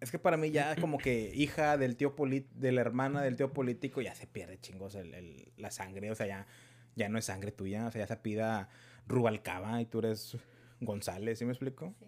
[0.00, 3.36] Es que para mí ya como que hija del tío político, de la hermana del
[3.36, 6.10] tío político, ya se pierde chingos el, el- la sangre.
[6.10, 6.46] O sea, ya,
[6.94, 7.86] ya no es sangre tuya.
[7.86, 8.68] O sea, ya se pida
[9.06, 10.36] Rubalcaba y tú eres
[10.80, 11.94] González, ¿sí me explico?
[11.98, 12.06] Sí.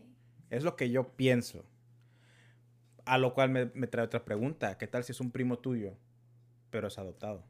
[0.51, 1.65] Es lo que yo pienso.
[3.05, 4.77] A lo cual me, me trae otra pregunta.
[4.79, 5.97] ¿Qué tal si es un primo tuyo,
[6.71, 7.45] pero es adoptado?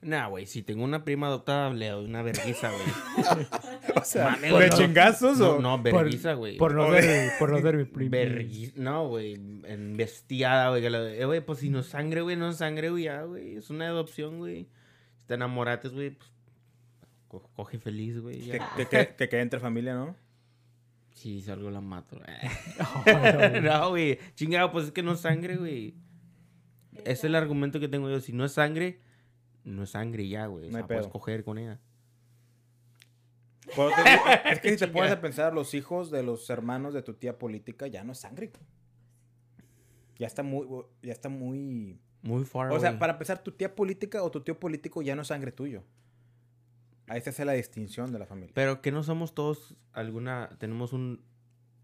[0.00, 3.36] Nah, güey, si tengo una prima adoptada, le doy una vergüenza, güey.
[3.96, 4.76] O sea, Mames, ¿de güey, no.
[4.76, 5.60] chingazos No, o...?
[5.60, 6.56] no, por, vergüenza, güey.
[6.56, 8.16] por no ser, por no ser mi primo.
[8.76, 10.86] No, güey, embestiada, güey.
[10.86, 13.56] Eh, güey, pues si no es sangre, güey, no es sangre, güey, ya, güey.
[13.56, 14.68] Es una adopción, güey.
[15.16, 16.30] Si te enamorates, güey, pues
[17.28, 18.40] co- coge feliz, güey.
[18.40, 18.74] Que, ya.
[18.76, 20.16] que, que, que quede entre familia, ¿no?
[21.12, 22.20] Si salgo la mato.
[23.06, 24.18] No, no, güey.
[24.34, 25.94] Chingado, pues es que no es sangre, güey.
[27.00, 28.20] Ese es el argumento que tengo yo.
[28.20, 29.00] Si no es sangre,
[29.64, 30.66] no es sangre ya, güey.
[30.68, 31.12] O No sea, puedes pedo.
[31.12, 31.80] coger con ella.
[33.66, 33.72] Te-
[34.52, 37.38] es que si te pones a pensar, los hijos de los hermanos de tu tía
[37.38, 38.50] política ya no es sangre.
[40.18, 40.66] Ya está muy...
[41.02, 42.00] Ya está muy...
[42.22, 45.22] Muy far, O sea, para empezar, tu tía política o tu tío político ya no
[45.22, 45.84] es sangre tuyo.
[47.08, 48.52] Ahí se hace la distinción de la familia.
[48.54, 50.50] Pero que no somos todos alguna...
[50.58, 51.22] Tenemos un,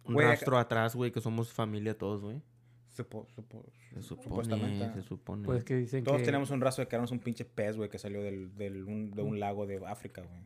[0.04, 2.42] un Güey, rastro atrás, güey, que somos familia todos, güey.
[2.96, 3.64] Supo- supo-
[3.94, 4.84] Se supuestamente.
[4.84, 5.44] supone, se supone.
[5.46, 6.24] Pues que dicen Todos que...
[6.26, 9.10] tenemos un rastro de que éramos un pinche pez, güey, que salió del, del- un-
[9.10, 10.42] de un lago de África, güey.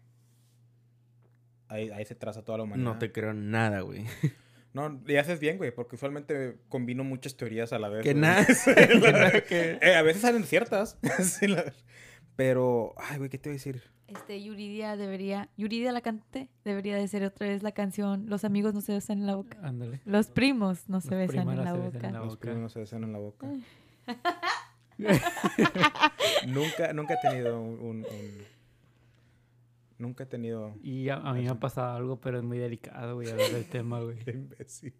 [1.69, 2.93] Ahí, ahí se traza toda la humanidad.
[2.93, 4.05] no te creo nada, güey.
[4.75, 8.03] No, y haces bien, güey, porque usualmente combino muchas teorías a la vez.
[8.05, 8.45] Que nada.
[8.55, 10.99] Sí, la verdad que- Eh, a veces salen ciertas.
[11.21, 11.73] Sí, la-
[12.39, 13.83] Pero, ay, güey, ¿qué te iba a decir?
[14.07, 18.75] Este, Yuridia debería, Yuridia la cantante, debería de ser otra vez la canción Los amigos
[18.75, 19.59] no se besan en la boca.
[19.61, 20.01] Ándale.
[20.05, 22.41] Los primos no se Los besan en la se besan en la Los boca.
[22.41, 23.49] primos no se besan en la boca.
[26.47, 28.59] nunca, nunca he tenido un, un- un-
[29.99, 30.77] Nunca he tenido...
[30.81, 33.65] Y a, a mí me ha pasado algo, pero es muy delicado, güey, hablar del
[33.65, 34.17] tema, güey.
[34.21, 34.95] Qué imbécil.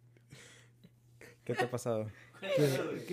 [1.45, 2.09] ¿Qué te ha pasado?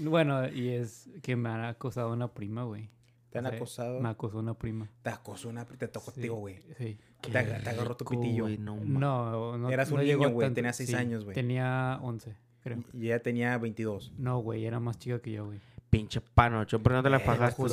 [0.02, 2.90] Bueno, y es que me han acosado una prima, güey.
[3.36, 4.00] ¿Te han O sea, acosado?
[4.00, 4.90] Me acosó una prima.
[5.02, 5.66] Te acosó una...
[5.66, 6.62] Te tocó Sí, contigo, güey.
[6.78, 6.98] Sí.
[7.20, 8.44] Te, ag- te agarró tu pitillo.
[8.44, 9.70] güey, no, No, no.
[9.70, 11.36] Eras un no niño, güey, tenías seis años, güey.
[11.36, 12.34] Tenía 11,
[12.64, 12.84] creo.
[12.94, 14.14] Y ella tenía 22.
[14.18, 15.60] No, güey, era más chica que yo, güey.
[15.98, 17.64] Pinche panocho, ¿por qué no te la Eh, te fajaste?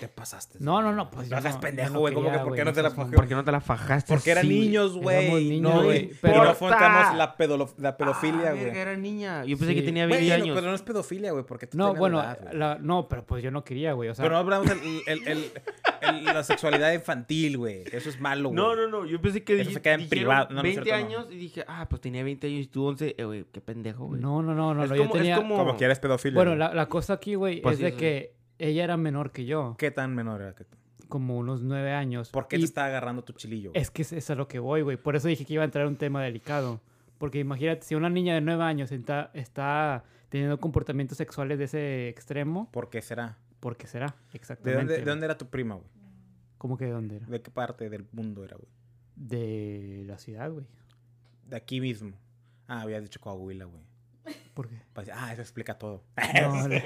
[0.00, 0.58] Te pasaste.
[0.60, 2.14] No, no, no, pues No yo seas no- pendejo, no güey.
[2.14, 3.16] ¿Cómo que por qué no te la fajaste?
[3.16, 4.12] ¿Por qué no te la fajaste?
[4.14, 5.60] Porque eran niños, güey.
[5.60, 6.54] No, güey, pero- Pero no ¡Puta!
[6.54, 8.64] fomentamos la, pedolo- la pedofilia, Ah, güey.
[8.64, 9.44] verga, era niña.
[9.44, 10.54] Yo pensé que tenía Güey, 20 no, años.
[10.56, 13.62] pero no es pedofilia, güey, porque No, bueno, edad, la- no, pero pues yo no
[13.64, 14.08] quería, güey.
[14.08, 14.68] O sea, Pero no hablamos
[15.06, 15.52] el- el-
[16.24, 17.84] la sexualidad infantil, güey.
[17.92, 18.56] Eso es malo, güey.
[18.56, 19.06] No, no, no.
[19.06, 20.48] Yo pensé que Eso dij- se queda en privado.
[20.50, 21.06] No, no es 20 cierto, no.
[21.18, 23.14] años y dije, ah, pues tenía 20 años y tú 11.
[23.18, 24.20] Eh, güey, qué pendejo, güey.
[24.20, 25.36] no, no, no, no, Es no, como- yo es tenía...
[25.36, 26.36] como- Como quieres pedofilia.
[26.36, 28.00] Bueno, la, la cosa aquí, güey, Pues es sí, de eso sí.
[28.00, 30.76] que ella era menor que yo, ¿Qué tan menor era que tú?
[31.08, 32.28] como unos nueve años.
[32.30, 33.70] ¿Por qué y te está agarrando tu chilillo?
[33.70, 33.80] güey?
[33.80, 34.96] Es que es, es a lo que voy, güey.
[34.98, 36.80] Por eso dije que iba a entrar un tema delicado.
[37.16, 42.08] Porque imagínate, si una niña de nueve años está, está teniendo comportamientos sexuales de ese
[42.08, 43.38] extremo, ¿Por qué será?
[43.60, 44.06] ¿Por qué será?
[44.32, 44.78] ¿De Exactamente.
[44.78, 45.88] dónde, de dónde era tu prima, güey?
[46.58, 47.26] ¿Cómo que de dónde era?
[47.26, 48.68] ¿De qué parte del mundo era, güey?
[49.16, 50.66] De la ciudad, güey.
[51.46, 52.12] De aquí mismo.
[52.66, 53.82] Ah, había dicho Coahuila, güey.
[54.54, 54.82] ¿Por qué?
[54.92, 56.02] Pues, Ah, eso explica todo.
[56.42, 56.82] No, de.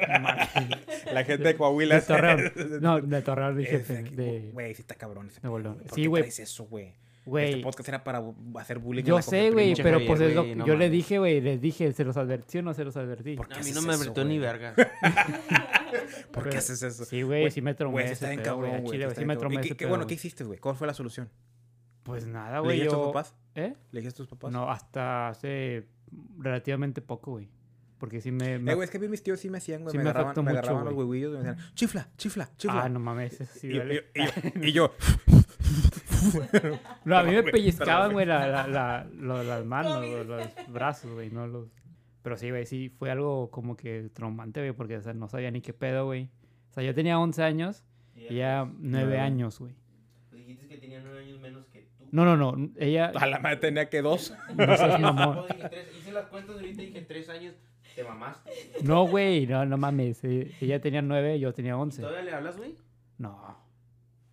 [1.12, 1.94] La gente de Coahuila.
[1.96, 2.52] De es- Torreón.
[2.80, 3.78] No, de Torreón dije.
[3.78, 5.62] de de- Güey, sí está cabrón ese güey.
[5.64, 6.24] ¿Por Sí, qué güey.
[6.28, 6.94] eso, güey?
[7.24, 8.20] Este Güey, podcast era para
[8.58, 9.04] hacer bullying.
[9.04, 11.40] a yo la sé, güey, pero Javier, pues es lo no yo le dije, güey,
[11.40, 13.36] les dije, ¿se los advertí o no se los advertí?
[13.36, 14.74] ¿Por qué A mí no me advirtió ni verga.
[16.32, 17.04] ¿Por qué haces eso?
[17.04, 18.98] Sí, güey, sí me traumé Güey, está bien cabrón, güey.
[19.00, 19.38] Sí me cabrón.
[19.38, 20.06] traumé ¿Y ese qué- bueno.
[20.06, 20.58] ¿qué hiciste, güey?
[20.58, 21.28] ¿Cuál fue la solución?
[22.02, 23.12] Pues nada, ¿Le güey, dijiste a tus yo...
[23.12, 23.34] papás?
[23.54, 23.74] ¿Eh?
[23.92, 24.50] ¿Le dijiste a tus papás?
[24.52, 25.86] No, hasta hace
[26.38, 27.48] relativamente poco, güey.
[27.98, 28.58] Porque sí me...
[28.58, 29.92] me- Eh, güey, es que a mí mis tíos sí me hacían, güey.
[29.92, 32.82] Sí me, me agarraban, me mucho, agarraban los huevillos y me decían, chifla, chifla, chifla.
[32.84, 34.06] Ah, no mames, sí y, duele.
[34.14, 34.20] y-
[34.64, 34.92] y- y yo,
[37.04, 40.46] No, a mí me No, pellizcaban, güey, la, la, la- lo- las manos, los, los
[40.68, 41.68] brazos, güey, no los...
[42.22, 45.50] Pero sí, güey, sí, fue algo como que traumante, güey, porque, o sea, no sabía
[45.50, 46.28] ni qué pedo, güey.
[46.70, 49.18] O sea, yo tenía 11 años y ella 9 Nueve.
[49.20, 49.74] años, güey.
[50.30, 52.06] Dijiste que tenía 9 años menos que tú.
[52.12, 53.10] No, no, no, ella...
[53.14, 54.34] a la madre tenía que dos.
[54.56, 55.46] No seas mamón.
[55.98, 57.54] Hice las cuentas ahorita y dije 3 años.
[57.96, 58.50] Te mamaste.
[58.84, 60.22] No, güey, no, no mames.
[60.24, 62.00] eh, Ella tenía 9, yo tenía 11.
[62.00, 62.76] ¿Todavía le hablas, güey?
[63.18, 63.58] No.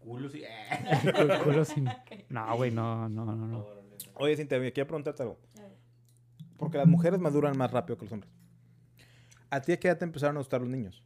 [0.10, 0.43] Culo, sí.
[1.16, 1.89] Culo- culo sin-
[2.30, 3.66] No, güey, no, no, no, no.
[4.16, 5.39] Oye, Cintia, quiero preguntarte algo.
[6.57, 8.32] Porque las mujeres maduran más rápido que los hombres.
[9.49, 11.03] ¿A ti a qué edad te empezaron a gustar los niños?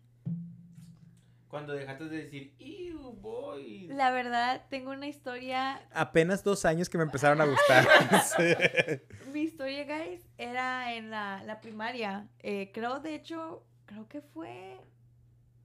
[1.47, 3.87] Cuando dejaste de decir, ¡Ew, boy!
[3.89, 5.87] La verdad, tengo una historia.
[5.93, 7.85] Apenas dos años que me empezaron a gustar.
[8.23, 9.29] Sí.
[9.31, 12.27] Mi historia, guys, era en la, la primaria.
[12.39, 14.79] Eh, creo, de hecho, creo que fue.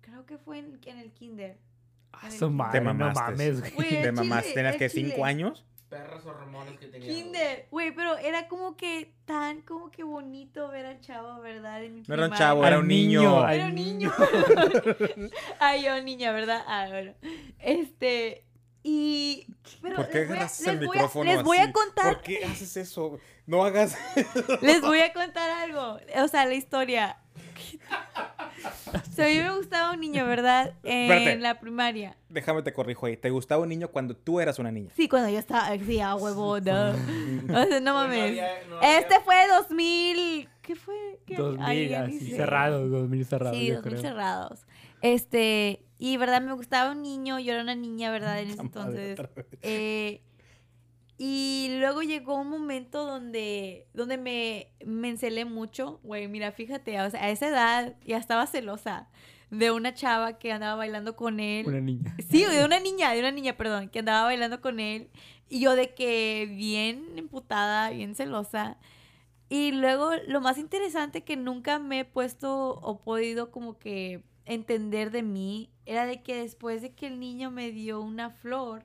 [0.03, 1.59] Creo que fue en, en el kinder.
[2.13, 3.21] Ah, su madre, no mamaste.
[3.21, 3.73] mames, güey.
[3.73, 5.09] Güey, ¿Te ¿Tenías que chile.
[5.11, 5.65] cinco años?
[5.89, 7.09] Perros hormonas que tenía.
[7.09, 11.83] Kinder, güey, pero era como que tan como que bonito ver al chavo, ¿verdad?
[11.83, 13.49] En mi No era un chavo, era un niño.
[13.49, 14.13] Era un niño.
[15.61, 16.63] Ay, yo niña, ¿verdad?
[16.67, 17.15] Ah, bueno.
[17.59, 18.45] Este.
[18.83, 19.47] Y.
[19.83, 22.15] Pero ¿Por qué agarras el les voy a- micrófono Les voy a contar.
[22.15, 23.19] ¿Por qué haces eso?
[23.47, 23.97] No hagas...
[24.61, 25.99] Les voy a contar algo.
[26.23, 27.17] O sea, la historia.
[28.89, 30.73] O sea, a mí me gustaba un niño, ¿verdad?
[30.83, 31.39] En Espérate.
[31.41, 32.17] la primaria.
[32.31, 33.17] Déjame te corrijo ahí.
[33.17, 34.91] ¿Te gustaba un niño cuando tú eras una niña?
[34.97, 35.69] Sí, cuando yo estaba.
[35.79, 36.91] Sí, a huevo, no.
[37.51, 38.23] O sea, no mames.
[38.31, 40.49] había- no había- Este fue 2000.
[40.63, 41.21] ¿Qué fue?
[41.27, 41.37] ¿Qué?
[41.37, 43.57] 2000, Ay, así cerrados, 2000 cerrados.
[43.57, 44.03] Sí, yo 2000 creo.
[44.11, 44.61] cerrados.
[45.03, 48.41] Este, y verdad, me gustaba un niño, yo era una niña, ¿verdad?
[48.41, 49.13] En ese entonces.
[49.21, 49.47] otra vez.
[49.63, 50.23] Eh,
[51.19, 55.99] y luego llegó un momento donde, donde me, me encelé mucho.
[56.05, 59.09] Güey, mira, fíjate, o sea, a esa edad ya estaba celosa
[59.51, 61.67] de una chava que andaba bailando con él.
[61.67, 62.15] Una niña.
[62.31, 65.11] Sí, de una niña, de una niña, perdón, que andaba bailando con él.
[65.49, 68.79] Y yo de que bien emputada, bien celosa.
[69.49, 75.11] Y luego lo más interesante que nunca me he puesto o podido como que entender
[75.11, 78.85] de mí era de que después de que el niño me dio una flor,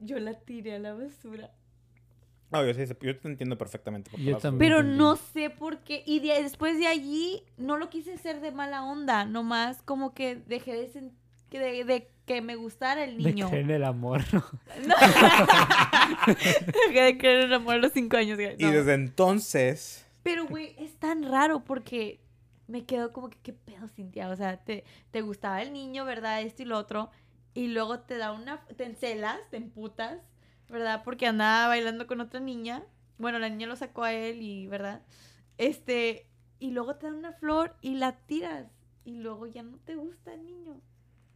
[0.00, 1.50] yo la tiré a la basura.
[2.50, 4.10] No, yo, sí, yo te entiendo perfectamente.
[4.10, 4.58] por Yo también.
[4.58, 6.04] Pero no sé por qué.
[6.06, 9.24] Y de- después de allí, no lo quise hacer de mala onda.
[9.24, 11.10] Nomás como que dejé de,
[11.50, 13.48] que de, de que me gustara el De niño.
[13.48, 14.44] creer en el amor, ¿no?
[14.86, 14.94] No.
[16.88, 18.38] Dejé de creer en el amor a los cinco años.
[18.38, 20.06] Y desde entonces...
[20.22, 22.20] Pero, güey, es tan raro porque
[22.66, 24.28] me quedo como que, ¿qué pedo, Cintia?
[24.28, 24.82] O sea, te,
[25.12, 26.42] te gustaba el niño, ¿verdad?
[26.42, 27.10] Esto y lo otro.
[27.56, 28.64] Y luego te da una...
[28.66, 30.20] Te encelas, te emputas,
[30.68, 31.02] ¿verdad?
[31.04, 32.84] Porque andaba bailando con otra niña.
[33.18, 35.02] Bueno, la niña lo sacó a él y, ¿verdad?
[35.58, 36.28] Este...
[36.58, 38.66] Y luego te da una flor y la tiras.
[39.04, 40.80] Y luego ya no te gusta el niño.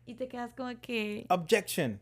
[0.07, 1.27] Y te quedas como que...
[1.29, 2.01] Objection.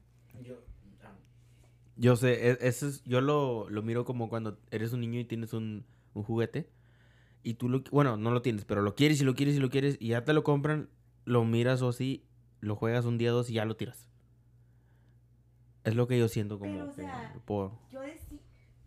[1.97, 5.25] Yo sé, e- eso es, yo lo, lo miro como cuando eres un niño y
[5.25, 6.71] tienes un, un juguete.
[7.43, 9.69] Y tú lo, bueno, no lo tienes, pero lo quieres y lo quieres y lo
[9.71, 9.97] quieres.
[10.01, 10.89] Y ya te lo compran,
[11.25, 12.25] lo miras o así,
[12.61, 14.09] lo juegas un día, dos y ya lo tiras.
[15.85, 18.19] Es lo que yo siento como Pero, o que sea, por- Yo de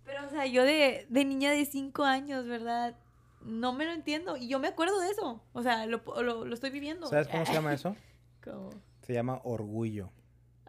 [0.06, 2.96] Pero, o sea, yo de, de niña de cinco años, ¿verdad?
[3.44, 4.38] No me lo entiendo.
[4.38, 5.42] Y yo me acuerdo de eso.
[5.54, 7.08] O sea, lo, lo, lo estoy viviendo.
[7.08, 7.96] ¿Sabes cómo se llama eso?
[8.44, 8.70] Como-
[9.02, 10.12] Se llama orgullo.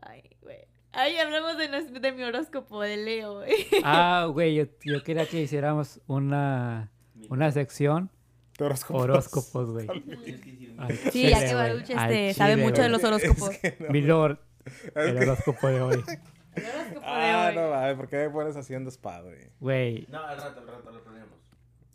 [0.00, 0.58] Ay, güey.
[0.92, 1.68] Ay, hablamos de,
[2.00, 3.54] de mi horóscopo de Leo, güey.
[3.84, 6.90] Ah, güey, yo, yo quería que hiciéramos una,
[7.30, 8.10] una sección
[8.62, 8.98] Tu horóscopo.
[9.00, 9.86] horóscopos, güey.
[9.86, 12.90] Sí, chile, ya que güey, Baruch al este, sabe chile, mucho de güey.
[12.90, 13.50] los horóscopos.
[13.50, 13.88] Es que no.
[13.90, 16.04] Mi lord, Es el que- horóscopo de hoy.
[16.54, 17.70] El horóscopo Ah, de no hoy.
[17.70, 19.38] mames, ¿por qué me pones haciendo spa, güey?
[19.58, 20.06] Güey.
[20.10, 21.28] No, al rato, al rato lo ponemos.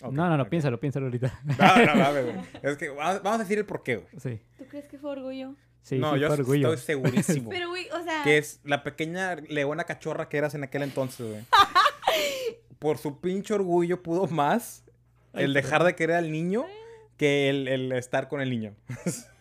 [0.03, 0.49] Ok, no, no, no, ok.
[0.49, 1.39] piénsalo, piénsalo ahorita.
[1.43, 2.37] No, no mames, güey.
[2.63, 4.07] Es que vamos vamos a decir el por qué, güey.
[4.19, 5.53] Sí, ¿Tú crees que fue orgullo?
[5.83, 6.73] sí, no, sí, yo fue orgullo.
[6.73, 7.49] estoy segurísimo.
[7.49, 8.23] Pero, güey, o sea...
[8.23, 11.45] que es la pequeña leona cachorra que eras en aquel entonces, güey.
[12.79, 14.83] Por su pinche orgullo pudo más
[15.37, 16.65] el dejar de querer al niño
[17.17, 18.75] que el, el estar con el niño.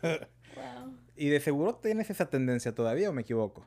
[0.02, 0.96] wow.
[1.16, 3.66] Y de seguro tienes esa tendencia todavía, ¿o me equivoco?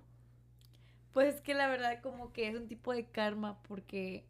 [1.14, 4.26] Pues es que la verdad como que es un tipo de karma porque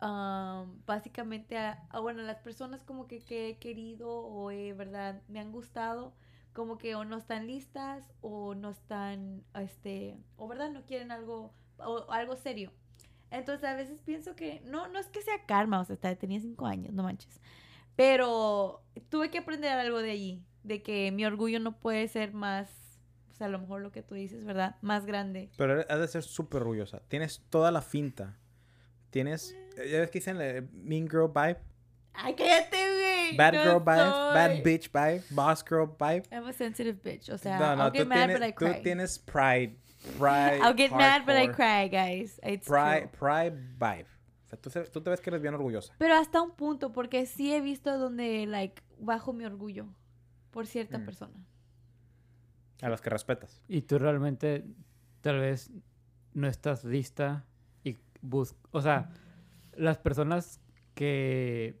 [0.00, 5.22] am, básicamente, a, a, bueno, las personas como que, que he querido o eh, verdad
[5.28, 6.14] me han gustado
[6.52, 11.54] como que o no están listas o no están, este, o verdad no quieren algo,
[11.78, 12.72] o, algo serio.
[13.30, 16.66] Entonces a veces pienso que no, no es que sea karma, o sea, tenía cinco
[16.66, 17.40] años, no manches.
[17.96, 22.70] Pero tuve que aprender algo de allí, de que mi orgullo no puede ser más,
[23.30, 24.76] o sea, a lo mejor lo que tú dices, ¿verdad?
[24.82, 25.50] Más grande.
[25.56, 27.02] Pero has de ser súper orgullosa.
[27.08, 28.36] Tienes toda la finta.
[29.10, 31.58] Tienes, ya ves que dicen eh, Mean Girl Vibe,
[32.20, 33.36] Ay, cállate, güey.
[33.36, 34.34] Bad No Girl Vibe, soy.
[34.34, 36.24] Bad Bitch Vibe, Boss Girl Vibe.
[36.32, 37.30] I'm a sensitive bitch.
[37.30, 38.82] O sea, no, no, I'll get tú, mad, tienes, but I tú cry.
[38.82, 39.76] tienes pride.
[40.18, 40.60] Pride.
[40.62, 42.40] I'll get mad, but I cry, guys.
[42.42, 43.18] It's Pride, true.
[43.18, 44.06] pride vibe.
[44.44, 45.92] O sea, tú, te ves que eres bien orgullosa.
[45.98, 49.86] Pero hasta un punto, porque sí he visto donde, like, bajo mi orgullo
[50.50, 51.04] por cierta Mm.
[51.04, 51.44] persona.
[52.80, 53.62] A las que respetas.
[53.68, 54.64] Y tú realmente
[55.20, 55.70] tal vez
[56.32, 57.44] no estás lista
[57.84, 59.10] y bus o sea,
[59.74, 60.60] las personas
[60.94, 61.80] que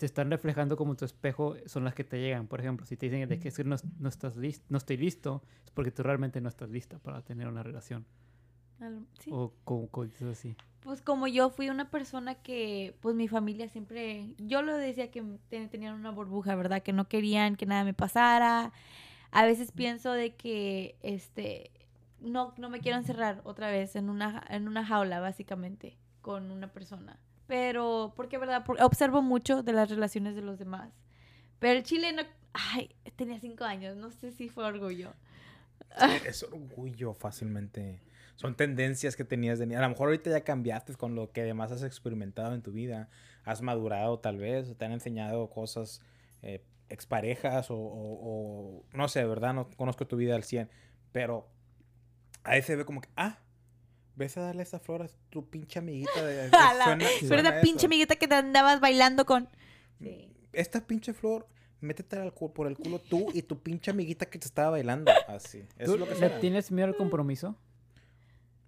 [0.00, 2.46] te están reflejando como tu espejo son las que te llegan.
[2.46, 4.96] Por ejemplo, si te dicen de que, es que no, no estás listo, no estoy
[4.96, 8.06] listo, es porque tú realmente no estás lista para tener una relación.
[9.18, 9.30] Sí.
[9.30, 10.56] O como cosas así.
[10.80, 15.22] Pues como yo fui una persona que, pues mi familia siempre, yo lo decía que
[15.50, 16.82] te- tenían una burbuja, ¿verdad?
[16.82, 18.72] Que no querían que nada me pasara.
[19.32, 21.70] A veces pienso de que, este,
[22.20, 26.72] no, no me quiero encerrar otra vez en una, en una jaula, básicamente, con una
[26.72, 27.18] persona.
[27.50, 28.64] Pero, porque, ¿verdad?
[28.80, 30.92] Observo mucho de las relaciones de los demás.
[31.58, 32.22] Pero el chile no,
[32.52, 35.12] ay, tenía cinco años, no sé si fue orgullo.
[36.24, 38.00] Es orgullo fácilmente.
[38.36, 39.74] Son tendencias que tenías de.
[39.76, 43.08] A lo mejor ahorita ya cambiaste con lo que además has experimentado en tu vida.
[43.42, 46.02] Has madurado tal vez, te han enseñado cosas,
[46.42, 49.54] eh, exparejas o- no sé, ¿verdad?
[49.54, 50.70] No conozco tu vida al 100.
[51.10, 51.48] Pero
[52.44, 53.40] ahí se ve como que, ah,
[54.16, 56.22] ves a darle esa flor a tu pinche amiguita.
[56.24, 56.48] De,
[57.42, 59.48] la- pinche amiguita que te andabas bailando con...
[60.00, 60.32] Sí.
[60.52, 61.46] Esta pinche flor,
[61.80, 65.12] métete al por el culo tú y tu pinche amiguita que te estaba bailando.
[65.28, 65.64] Así.
[65.78, 66.38] Eso ¿Tú es lo que le suena.
[66.40, 67.56] tienes miedo al compromiso?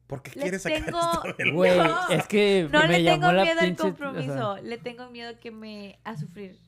[0.06, 2.08] ¿Por qué Le quieres sacar tengo- esto del- Güey, No.
[2.10, 4.78] es que No me le llamó tengo la miedo al pinche- o sea, compromiso, le
[4.78, 6.58] tengo miedo que me a sufrir.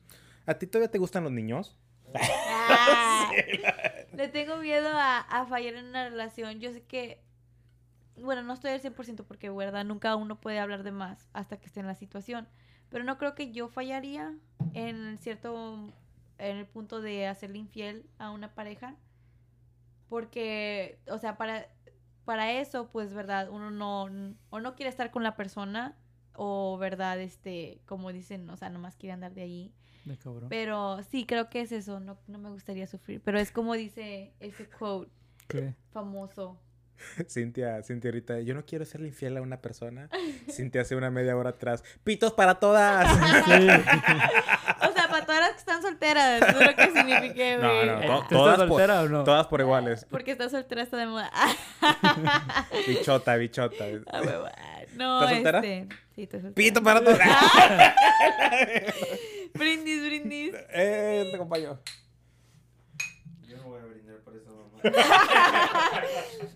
[0.47, 1.77] ¿A ti todavía te gustan los niños?
[2.15, 3.31] Ah,
[4.13, 6.59] le tengo miedo a, a fallar en una relación.
[6.59, 7.21] Yo sé que,
[8.17, 11.65] bueno, no estoy al 100% porque, verdad, nunca uno puede hablar de más hasta que
[11.65, 12.47] esté en la situación.
[12.89, 14.33] Pero no creo que yo fallaría
[14.73, 15.93] en cierto,
[16.37, 18.95] en el punto de hacerle infiel a una pareja.
[20.07, 21.67] Porque, o sea, para,
[22.25, 25.97] para eso, pues, verdad, uno no, o no quiere estar con la persona,
[26.35, 29.73] o, verdad, este, como dicen, o sea, nomás quiere andar de ahí.
[30.05, 30.49] de cabrón.
[30.49, 33.21] Pero sí, creo que es eso, no, no me gustaría sufrir.
[33.21, 35.11] Pero es como dice ese quote
[35.47, 35.75] ¿Qué?
[35.91, 36.59] famoso
[37.29, 40.09] Cintia, Cintia ahorita, yo no quiero serle infiel a una persona.
[40.51, 43.05] Cintia hace una media hora atrás, pitos para todas.
[44.87, 47.85] O sea, para todas las que están solteras, eso es lo que signifique, No, güey.
[47.87, 49.23] no, Eh, to- ¿tú todas, estás por, soltera o no?
[49.23, 50.05] todas por iguales.
[50.09, 51.31] Porque está soltera está de moda.
[52.87, 53.85] Bichota, bichota.
[54.07, 54.21] Ah,
[54.95, 55.59] No, ¿Estás soltera?
[55.59, 55.87] este.
[56.15, 56.53] Sí, estoy soltera.
[56.55, 57.19] Pito para todas.
[59.53, 60.53] Brindis, brindis.
[60.73, 61.79] eh, te acompaño.
[63.47, 64.74] Yo no voy a brindar por eso, mamá.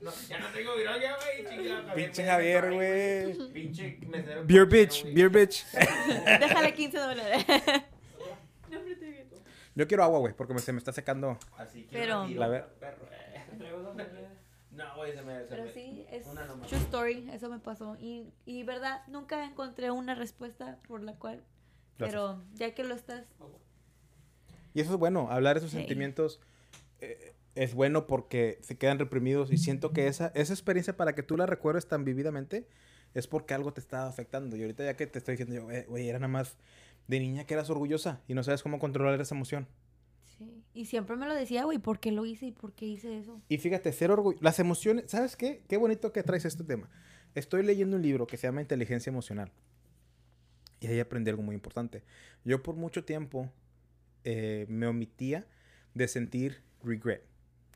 [0.01, 1.95] No, ya no tengo virolla, güey.
[1.95, 3.51] Pinche Javier, güey.
[3.51, 4.43] Pinche mesero.
[4.45, 5.65] Beer bitch, beer bitch.
[5.71, 7.45] Déjale 15 dólares.
[8.69, 8.99] No, pero.
[9.75, 11.37] Yo quiero agua, güey, porque se me está secando.
[11.57, 13.07] Así que Pero- La ver- perro.
[14.71, 15.39] No, güey, se me.
[15.39, 17.97] se Pero me- sí, es Una true story, eso me pasó.
[17.99, 21.43] Y, y verdad, nunca encontré una respuesta por la cual.
[21.97, 22.21] Gracias.
[22.21, 23.25] Pero ya que lo estás.
[24.73, 25.77] Y eso es bueno, hablar de esos Sí.
[25.77, 26.39] sentimientos
[27.01, 31.23] eh, es bueno porque se quedan reprimidos y siento que esa, esa experiencia para que
[31.23, 32.67] tú la recuerdes tan vividamente
[33.13, 34.55] es porque algo te estaba afectando.
[34.55, 36.57] Y ahorita ya que te estoy diciendo yo, "Eh, güey, era nada más
[37.09, 39.67] de niña que eras orgullosa y no sabes cómo controlar esa emoción.
[40.37, 40.63] Sí.
[40.73, 43.41] Y siempre me lo decía, güey, ¿por qué lo hice y por qué hice eso?
[43.49, 45.63] Y fíjate, ser orgulloso, las emociones, ¿sabes qué?
[45.67, 46.87] Qué bonito que traes este tema.
[47.33, 49.51] Estoy leyendo un libro que se llama Inteligencia Emocional.
[50.79, 52.03] Y ahí aprendí algo muy importante.
[52.45, 53.51] Yo por mucho tiempo
[54.23, 55.47] eh, me omitía
[55.95, 57.23] de sentir regret.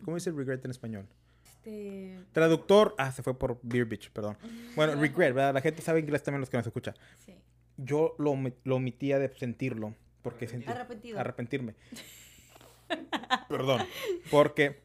[0.03, 1.07] ¿Cómo dice regret en español?
[1.45, 2.19] Este.
[2.33, 4.37] Traductor, ah, se fue por Beer Beach, perdón.
[4.75, 5.53] Bueno, regret, ¿verdad?
[5.53, 6.93] La gente sabe inglés también los que nos escucha.
[7.25, 7.35] Sí.
[7.77, 11.19] Yo lo, lo omitía de sentirlo porque sentí Arrepentido.
[11.19, 11.75] arrepentirme.
[13.49, 13.81] Perdón,
[14.31, 14.81] porque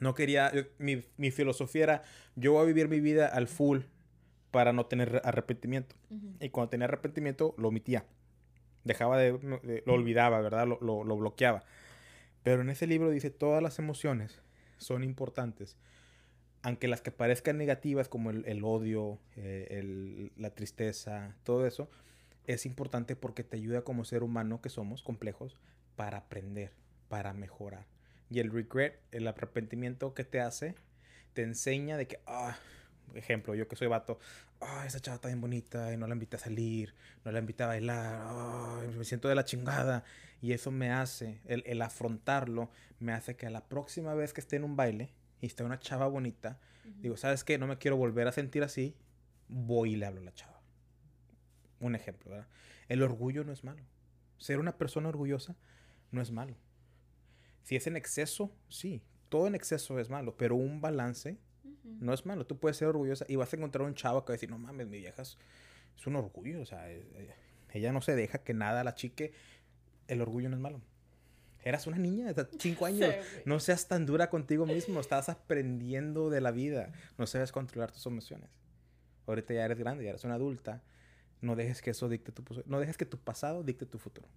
[0.00, 2.02] no quería, yo- mi, mi filosofía era,
[2.36, 3.80] yo voy a vivir mi vida al full
[4.50, 5.94] para no tener arrepentimiento.
[6.10, 6.34] Ujú.
[6.40, 8.04] Y cuando tenía arrepentimiento, lo omitía.
[8.84, 10.66] Dejaba de, de- lo olvidaba, ¿verdad?
[10.66, 11.62] Lo, lo- lo bloqueaba.
[12.42, 14.40] Pero en ese libro dice, todas las emociones
[14.78, 15.76] son importantes.
[16.62, 21.90] Aunque las que parezcan negativas, como el, el odio, eh, el- la tristeza, todo eso,
[22.46, 25.56] es importante porque te ayuda como ser humano que somos, complejos,
[25.96, 26.72] para aprender,
[27.08, 27.86] para mejorar.
[28.30, 30.74] Y el regret, el arrepentimiento que te hace,
[31.34, 32.56] te enseña de que, ah,
[33.14, 34.18] ejemplo, yo que soy vato,
[34.60, 37.64] ah, esa chava está bien bonita y no la invité a salir, no la invité
[37.64, 40.04] a bailar, ah, me siento de la chingada.
[40.42, 42.68] Y eso me hace, el, el afrontarlo,
[42.98, 45.78] me hace que a la próxima vez que esté en un baile y esté una
[45.78, 46.58] chava bonita,
[46.98, 47.56] digo, ¿sabes qué?
[47.58, 48.94] No me quiero volver a sentir así,
[49.48, 50.60] voy y le hablo a la chava.
[51.80, 52.48] Un ejemplo, ¿verdad?
[52.88, 53.82] El orgullo no es malo.
[54.38, 55.56] Ser una persona orgullosa
[56.10, 56.56] no es malo.
[57.62, 61.38] Si es en exceso, sí, todo en exceso es malo, pero un balance
[61.84, 62.46] no es malo.
[62.46, 64.58] Tú puedes ser orgullosa y vas a encontrar un chavo que va a decir, no
[64.58, 65.38] mames, mi vieja es,
[65.96, 66.60] es un orgullo.
[66.60, 67.34] O sea, eh, eh,
[67.72, 69.32] ella no se deja que nada la chique.
[70.08, 70.80] El orgullo no es malo.
[71.64, 73.08] Eras una niña de cinco años.
[73.08, 73.40] Sí.
[73.44, 75.00] No seas tan dura contigo mismo.
[75.00, 76.92] Estás aprendiendo de la vida.
[77.18, 78.50] No sabes controlar tus emociones.
[79.26, 80.82] Ahorita ya eres grande, ya eres una adulta.
[81.40, 84.28] No dejes que eso dicte tu No dejes que tu pasado dicte tu futuro.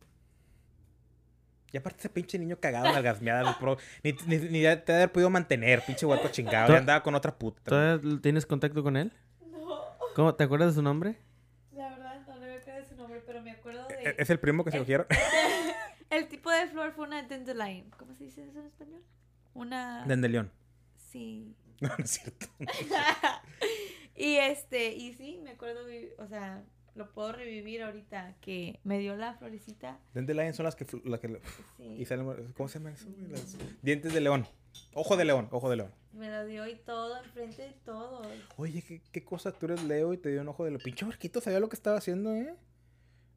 [1.72, 3.78] Y aparte ese pinche niño cagado en la gasmeada del pro.
[4.04, 6.72] Ni, ni, ni te ha haber podido mantener, pinche huerco chingado.
[6.72, 7.62] Ya andaba con otra puta.
[7.64, 9.12] ¿Todavía tienes contacto con él?
[9.52, 9.82] No,
[10.16, 10.34] ¿Cómo?
[10.36, 11.18] ¿Te acuerdas de su nombre?
[11.74, 14.16] la verdad no le veo de su nombre, pero me acuerdo ¿E- de.
[14.20, 15.06] ¿Es el primo que se cogieron?
[16.10, 17.90] El tipo de flor fue una dandelion.
[17.98, 19.02] ¿Cómo se dice eso en español?
[19.54, 20.06] Una.
[20.08, 20.52] Dandelion.
[21.12, 21.56] Sí.
[21.82, 22.48] No, no es cierto.
[24.16, 25.82] y este, y sí, me acuerdo,
[26.20, 26.64] o sea,
[26.96, 30.00] lo puedo revivir ahorita que me dio la florecita.
[30.14, 30.86] Dandelion son las que...
[31.04, 31.42] las que
[31.78, 31.84] Sí.
[32.00, 33.08] y salen, ¿Cómo se llama eso?
[33.30, 34.48] Las- dientes de león.
[34.94, 35.92] Ojo de león, ojo de león.
[36.14, 38.26] Me lo dio y todo, enfrente de todos.
[38.56, 39.52] Oye, ¿qué, qué cosa?
[39.52, 40.82] Tú eres Leo y te dio un ojo de león.
[40.84, 42.56] Pinche barquito sabía lo que estaba haciendo, ¿eh?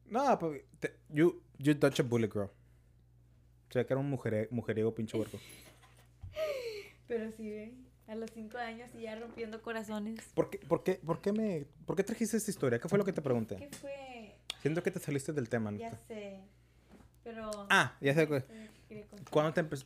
[0.05, 0.63] No, pues...
[0.79, 2.49] te- you, you touch a bullet, girl.
[3.69, 5.37] O sea, que era un mujere- mujeriego pinche huerco.
[7.07, 7.73] Pero sí, ve,
[8.07, 10.19] a los cinco años y ya rompiendo corazones.
[10.33, 12.79] ¿Por qué, por, qué, por, qué me, ¿Por qué trajiste esta historia?
[12.79, 13.55] ¿Qué fue lo que te pregunté?
[13.57, 14.35] ¿Qué fue?
[14.61, 15.71] Siento que te saliste del tema.
[15.71, 15.97] Ya neta.
[16.07, 16.39] sé.
[17.23, 17.49] Pero.
[17.69, 18.27] Ah, ya sé.
[18.27, 18.43] no.
[19.29, 19.85] ¿Cuándo te empezó?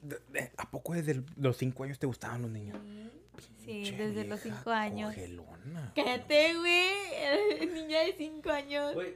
[0.57, 2.77] ¿A poco desde los cinco años te gustaban los niños?
[3.65, 5.13] Sí, desde los cinco años.
[5.13, 5.91] cogelona.
[5.95, 7.67] Cállate, güey.
[7.73, 8.93] Niña de cinco años.
[8.93, 9.15] Güey,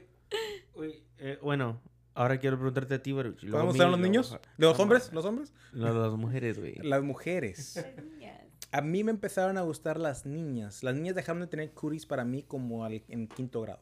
[0.74, 1.80] güey, eh, bueno,
[2.22, 3.34] ahora quiero preguntarte a ti, pero...
[3.36, 4.36] ¿Podemos estar los niños?
[4.56, 5.12] ¿De los hombres?
[5.12, 5.52] ¿Los hombres?
[5.72, 6.74] No, las mujeres, güey.
[6.82, 7.76] Las mujeres.
[7.76, 8.42] Las niñas.
[8.72, 10.82] A mí me empezaron a gustar las niñas.
[10.82, 13.80] Las niñas dejaron de tener curis para mí como al- en quinto grado.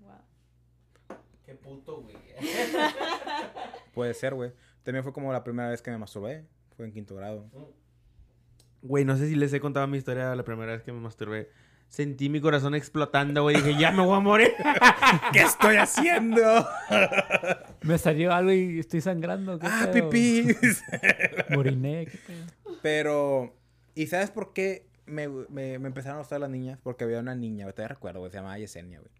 [0.00, 1.16] Wow.
[1.46, 2.16] Qué puto, güey.
[3.94, 4.52] Puede ser, güey.
[4.82, 6.46] También fue como la primera vez que me masturbé.
[6.76, 7.48] Fue en quinto grado.
[8.82, 11.50] Güey, no sé si les he contado mi historia la primera vez que me masturbé.
[11.94, 13.54] Sentí mi corazón explotando, güey.
[13.54, 14.52] Dije, ya me voy a morir.
[15.32, 16.66] ¿Qué estoy haciendo?
[17.82, 19.60] Me salió algo y estoy sangrando.
[19.60, 20.10] ¿qué ah, pedo?
[20.10, 20.56] pipí.
[21.50, 22.46] Moriné, qué pedo.
[22.82, 23.54] Pero,
[23.94, 27.36] ¿y sabes por qué me, me, me empezaron a gustar las niñas porque había una
[27.36, 29.12] niña, güey, todavía recuerdo, güey, se llamaba Yesenia, güey.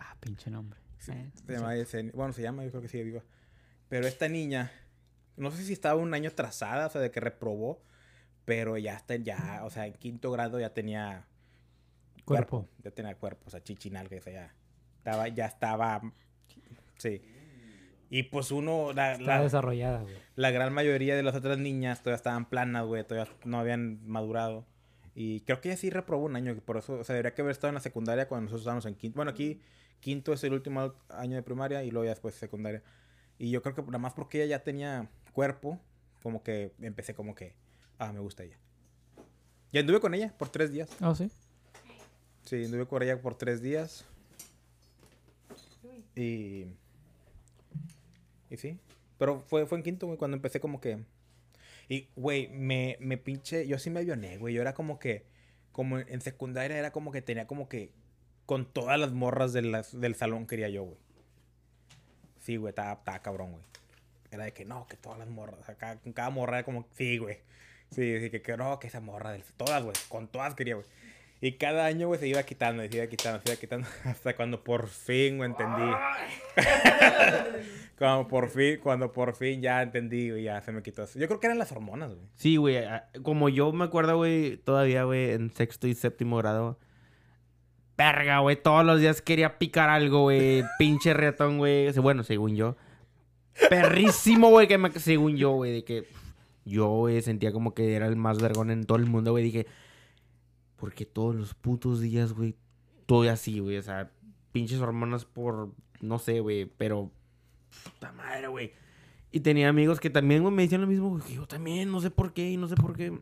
[0.00, 0.80] Ah, pinche nombre.
[0.98, 2.10] Sí, Eh, se llamaba Yesenia.
[2.12, 3.22] Bueno, se llama, yo creo que sigue viva.
[3.88, 4.72] Pero esta niña,
[5.36, 7.84] no sé si estaba un año trazada, o sea, de que reprobó,
[8.44, 11.28] pero ya está, ya, o sea, en quinto grado ya tenía
[12.26, 12.68] Cuerpo.
[12.82, 14.52] Ya tenía cuerpo, o sea, chichinal, que ya
[14.98, 16.02] estaba, ya estaba,
[16.98, 17.22] sí.
[18.10, 20.14] Y pues uno, la, Está la, desarrollada, güey.
[20.34, 24.66] la gran mayoría de las otras niñas todavía estaban planas, güey, todavía no habían madurado.
[25.14, 27.52] Y creo que ella sí reprobó un año, por eso, o sea, debería que haber
[27.52, 29.16] estado en la secundaria cuando nosotros estábamos en quinto.
[29.16, 29.60] Bueno, aquí
[30.00, 32.82] quinto es el último año de primaria y luego ya después secundaria.
[33.38, 35.80] Y yo creo que nada más porque ella ya tenía cuerpo,
[36.22, 37.54] como que empecé como que,
[37.98, 38.58] ah, me gusta ella.
[39.72, 40.88] Y anduve con ella por tres días.
[41.00, 41.30] Oh, sí.
[42.46, 44.06] Sí, anduve con ella por tres días.
[46.14, 46.66] Y.
[48.50, 48.78] Y sí.
[49.18, 50.98] Pero fue, fue en quinto, güey, cuando empecé como que.
[51.88, 53.66] Y, güey, me, me pinche.
[53.66, 54.54] Yo sí me avioné, güey.
[54.54, 55.26] Yo era como que.
[55.72, 57.90] Como en secundaria era como que tenía como que.
[58.46, 60.96] Con todas las morras de las- del salón quería yo, güey.
[62.40, 63.64] Sí, güey, estaba, estaba cabrón, güey.
[64.30, 65.58] Era de que no, que todas las morras.
[66.02, 66.86] Con cada morra era como.
[66.94, 67.38] Sí, güey.
[67.90, 69.42] Sí, sí, que, que no, que esa morra del.
[69.56, 69.96] Todas, güey.
[70.08, 70.86] Con todas quería, güey.
[71.40, 73.86] Y cada año, güey, se iba quitando, se iba quitando, se iba quitando.
[74.04, 75.90] Hasta cuando por fin, güey, entendí.
[77.98, 81.02] cuando por fin, cuando por fin ya entendí, güey, ya se me quitó.
[81.02, 81.18] eso.
[81.18, 82.26] Yo creo que eran las hormonas, güey.
[82.36, 82.84] Sí, güey.
[83.22, 86.78] Como yo me acuerdo, güey, todavía, güey, en sexto y séptimo grado.
[87.98, 88.56] Verga, güey.
[88.56, 90.64] Todos los días quería picar algo, güey.
[90.78, 91.90] Pinche reatón, güey.
[91.92, 92.76] Bueno, según yo.
[93.70, 94.90] Perrísimo, güey, que me...
[94.92, 96.04] Según yo, güey, de que...
[96.64, 99.44] Yo, güey, sentía como que era el más vergón en todo el mundo, güey.
[99.44, 99.66] Dije...
[100.76, 102.54] Porque todos los putos días, güey,
[103.00, 103.78] estoy así, güey.
[103.78, 104.10] O sea,
[104.52, 105.72] pinches hormonas por...
[106.00, 107.10] No sé, güey, pero...
[107.84, 108.72] Puta madre, güey.
[109.32, 111.34] Y tenía amigos que también, güey, me decían lo mismo, güey.
[111.34, 113.18] Yo también, no sé por qué y no sé por qué.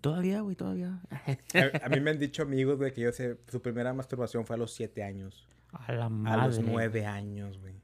[0.00, 1.00] Todavía, güey, todavía.
[1.10, 4.56] A, a mí me han dicho amigos, güey, que yo sé, su primera masturbación fue
[4.56, 5.48] a los siete años.
[5.72, 6.46] A la A madre.
[6.48, 7.74] los nueve años, güey.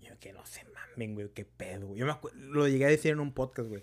[0.00, 2.00] Yo que no se mamen, güey, qué pedo, güey.
[2.00, 3.82] Yo me acu- lo llegué a decir en un podcast, güey.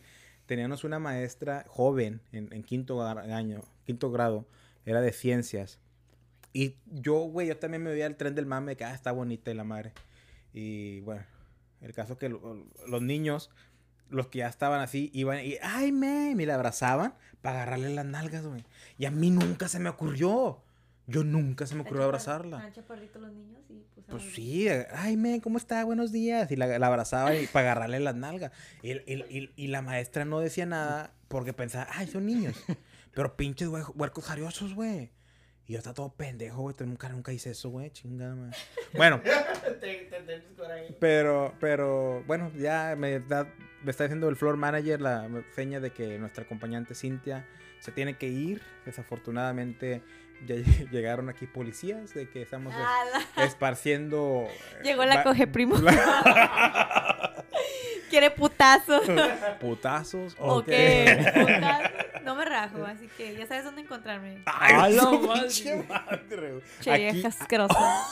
[0.50, 4.48] Teníamos una maestra joven en, quinto año, quinto grado,
[4.84, 5.78] era de ciencias.
[6.54, 9.52] Y yo, güey, yo también me veía el tren del mame que, ah, está bonita
[9.52, 9.94] y la madre.
[10.52, 11.22] Y bueno,
[11.82, 13.52] el caso que lo- los niños,
[14.10, 18.06] los que ya estaban así, iban y, ay, me, y la abrazaban para agarrarle las
[18.08, 18.66] nalgas, güey.
[18.98, 20.64] Y a mí nunca se me ocurrió.
[21.10, 22.60] Yo nunca se me ocurrió abrazarla.
[22.60, 23.60] ¿Tan chaparritos los niños?
[23.70, 25.84] Y pues, Pues sí, ay, men, ¿cómo está?
[25.84, 26.52] Buenos días.
[26.52, 28.52] Y la, la abrazaba y para agarrarle las nalgas.
[28.84, 32.56] Y, el- el- y- y la maestra no decía nada porque pensaba, ay, son niños.
[33.14, 35.12] Pero pinches hue- huercos jariosos, güey.
[35.66, 36.76] Y yo estaba todo pendejo, güey.
[36.80, 37.92] Nunca, nunca hice eso, güey.
[37.92, 38.58] Chingada, madre.
[38.96, 39.22] Bueno,
[41.00, 43.48] pero, pero, bueno, ya me, da-
[43.84, 47.46] me está diciendo el floor manager la seña de que nuestra acompañante Cintia
[47.80, 48.62] se tiene que ir.
[48.86, 50.02] Desafortunadamente
[50.46, 50.56] ya
[50.92, 53.26] llegaron aquí policías de que estamos ¡Ala!
[53.46, 54.48] esparciendo.
[54.50, 55.76] eh, Llegó la coge primo.
[58.10, 59.02] Quiere putazo.
[59.60, 60.36] Putazos.
[60.40, 61.32] ¿O qué?
[61.34, 61.94] Putazo.
[62.24, 64.42] No me rajo, así que ya sabes dónde encontrarme.
[64.46, 66.60] Ay, ¡A la madre!
[66.82, 68.08] Che, Aquí- vieja asquerosa.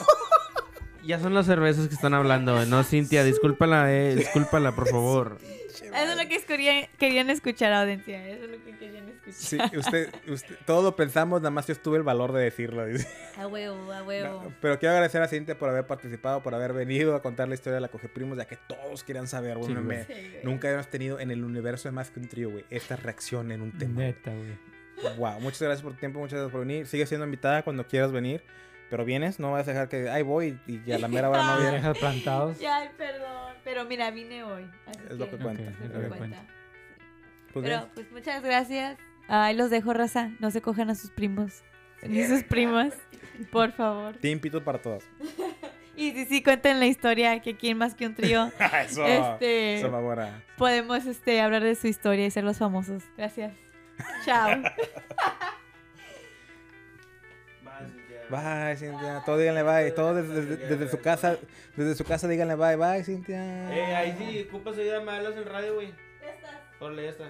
[1.07, 2.65] Ya son las cervezas que están hablando.
[2.65, 4.15] No, Cintia, discúlpala, eh.
[4.15, 5.37] Discúlpala, por favor.
[5.41, 8.27] Eso es lo que querían, querían escuchar, audiencia.
[8.27, 9.33] Eso es lo que querían escuchar.
[9.33, 12.85] Sí, usted, usted, todo lo pensamos, nada más yo tuve el valor de decirlo.
[12.85, 13.07] dice.
[13.37, 14.43] A huevo, a huevo.
[14.43, 17.53] No, pero quiero agradecer a Cintia por haber participado, por haber venido a contar la
[17.55, 19.73] historia de la Coge Primos, ya que todos querían saber, güey.
[19.73, 20.13] Sí, me- Sí.
[20.43, 23.61] Nunca habíamos tenido en el universo de Más que un trío, güey, esta reacción en
[23.61, 24.01] un tema.
[24.01, 25.15] Neta, güey.
[25.17, 26.85] Wow, muchas gracias por tu tiempo, muchas gracias por venir.
[26.87, 28.41] Sigue siendo invitada cuando quieras venir,
[28.89, 31.59] pero vienes, no vas a dejar que, ay, voy y a la mera hora no
[31.71, 31.97] vienes.
[31.97, 32.59] plantados.
[32.59, 33.53] Ya, perdón.
[33.63, 34.63] Pero mira, vine hoy.
[34.87, 36.17] así Es lo que cuenta, Ok, es es lo que cuenta.
[36.17, 36.37] cuenta.
[36.41, 36.47] Sí.
[37.53, 37.91] Pues Pero bien.
[37.95, 38.97] pues muchas gracias.
[39.27, 40.29] Ahí los dejo, raza.
[40.39, 41.63] No se cojan a sus primos.
[42.03, 42.93] Ni sus primas.
[43.51, 44.15] Por favor.
[44.21, 45.03] Team Pito para todas.
[45.99, 48.51] Y si sí, cuenten la historia que aquí en Más que un trío
[48.85, 50.43] eso, Este- eso va buena.
[50.55, 53.01] podemos este, hablar de su historia y ser los famosos.
[53.17, 53.51] Gracias.
[54.23, 54.61] Chao.
[58.29, 59.21] Bye, Cintia.
[59.25, 59.91] Todos díganle bye.
[59.91, 61.37] Todos desde, desde- desde su casa,
[61.75, 63.73] desde su casa díganle bye, bye, Cintia.
[63.75, 65.93] Eh, ahí sí, ocupas ayuda, me hablas en radio, güey.
[66.79, 67.25] Órale, ya está.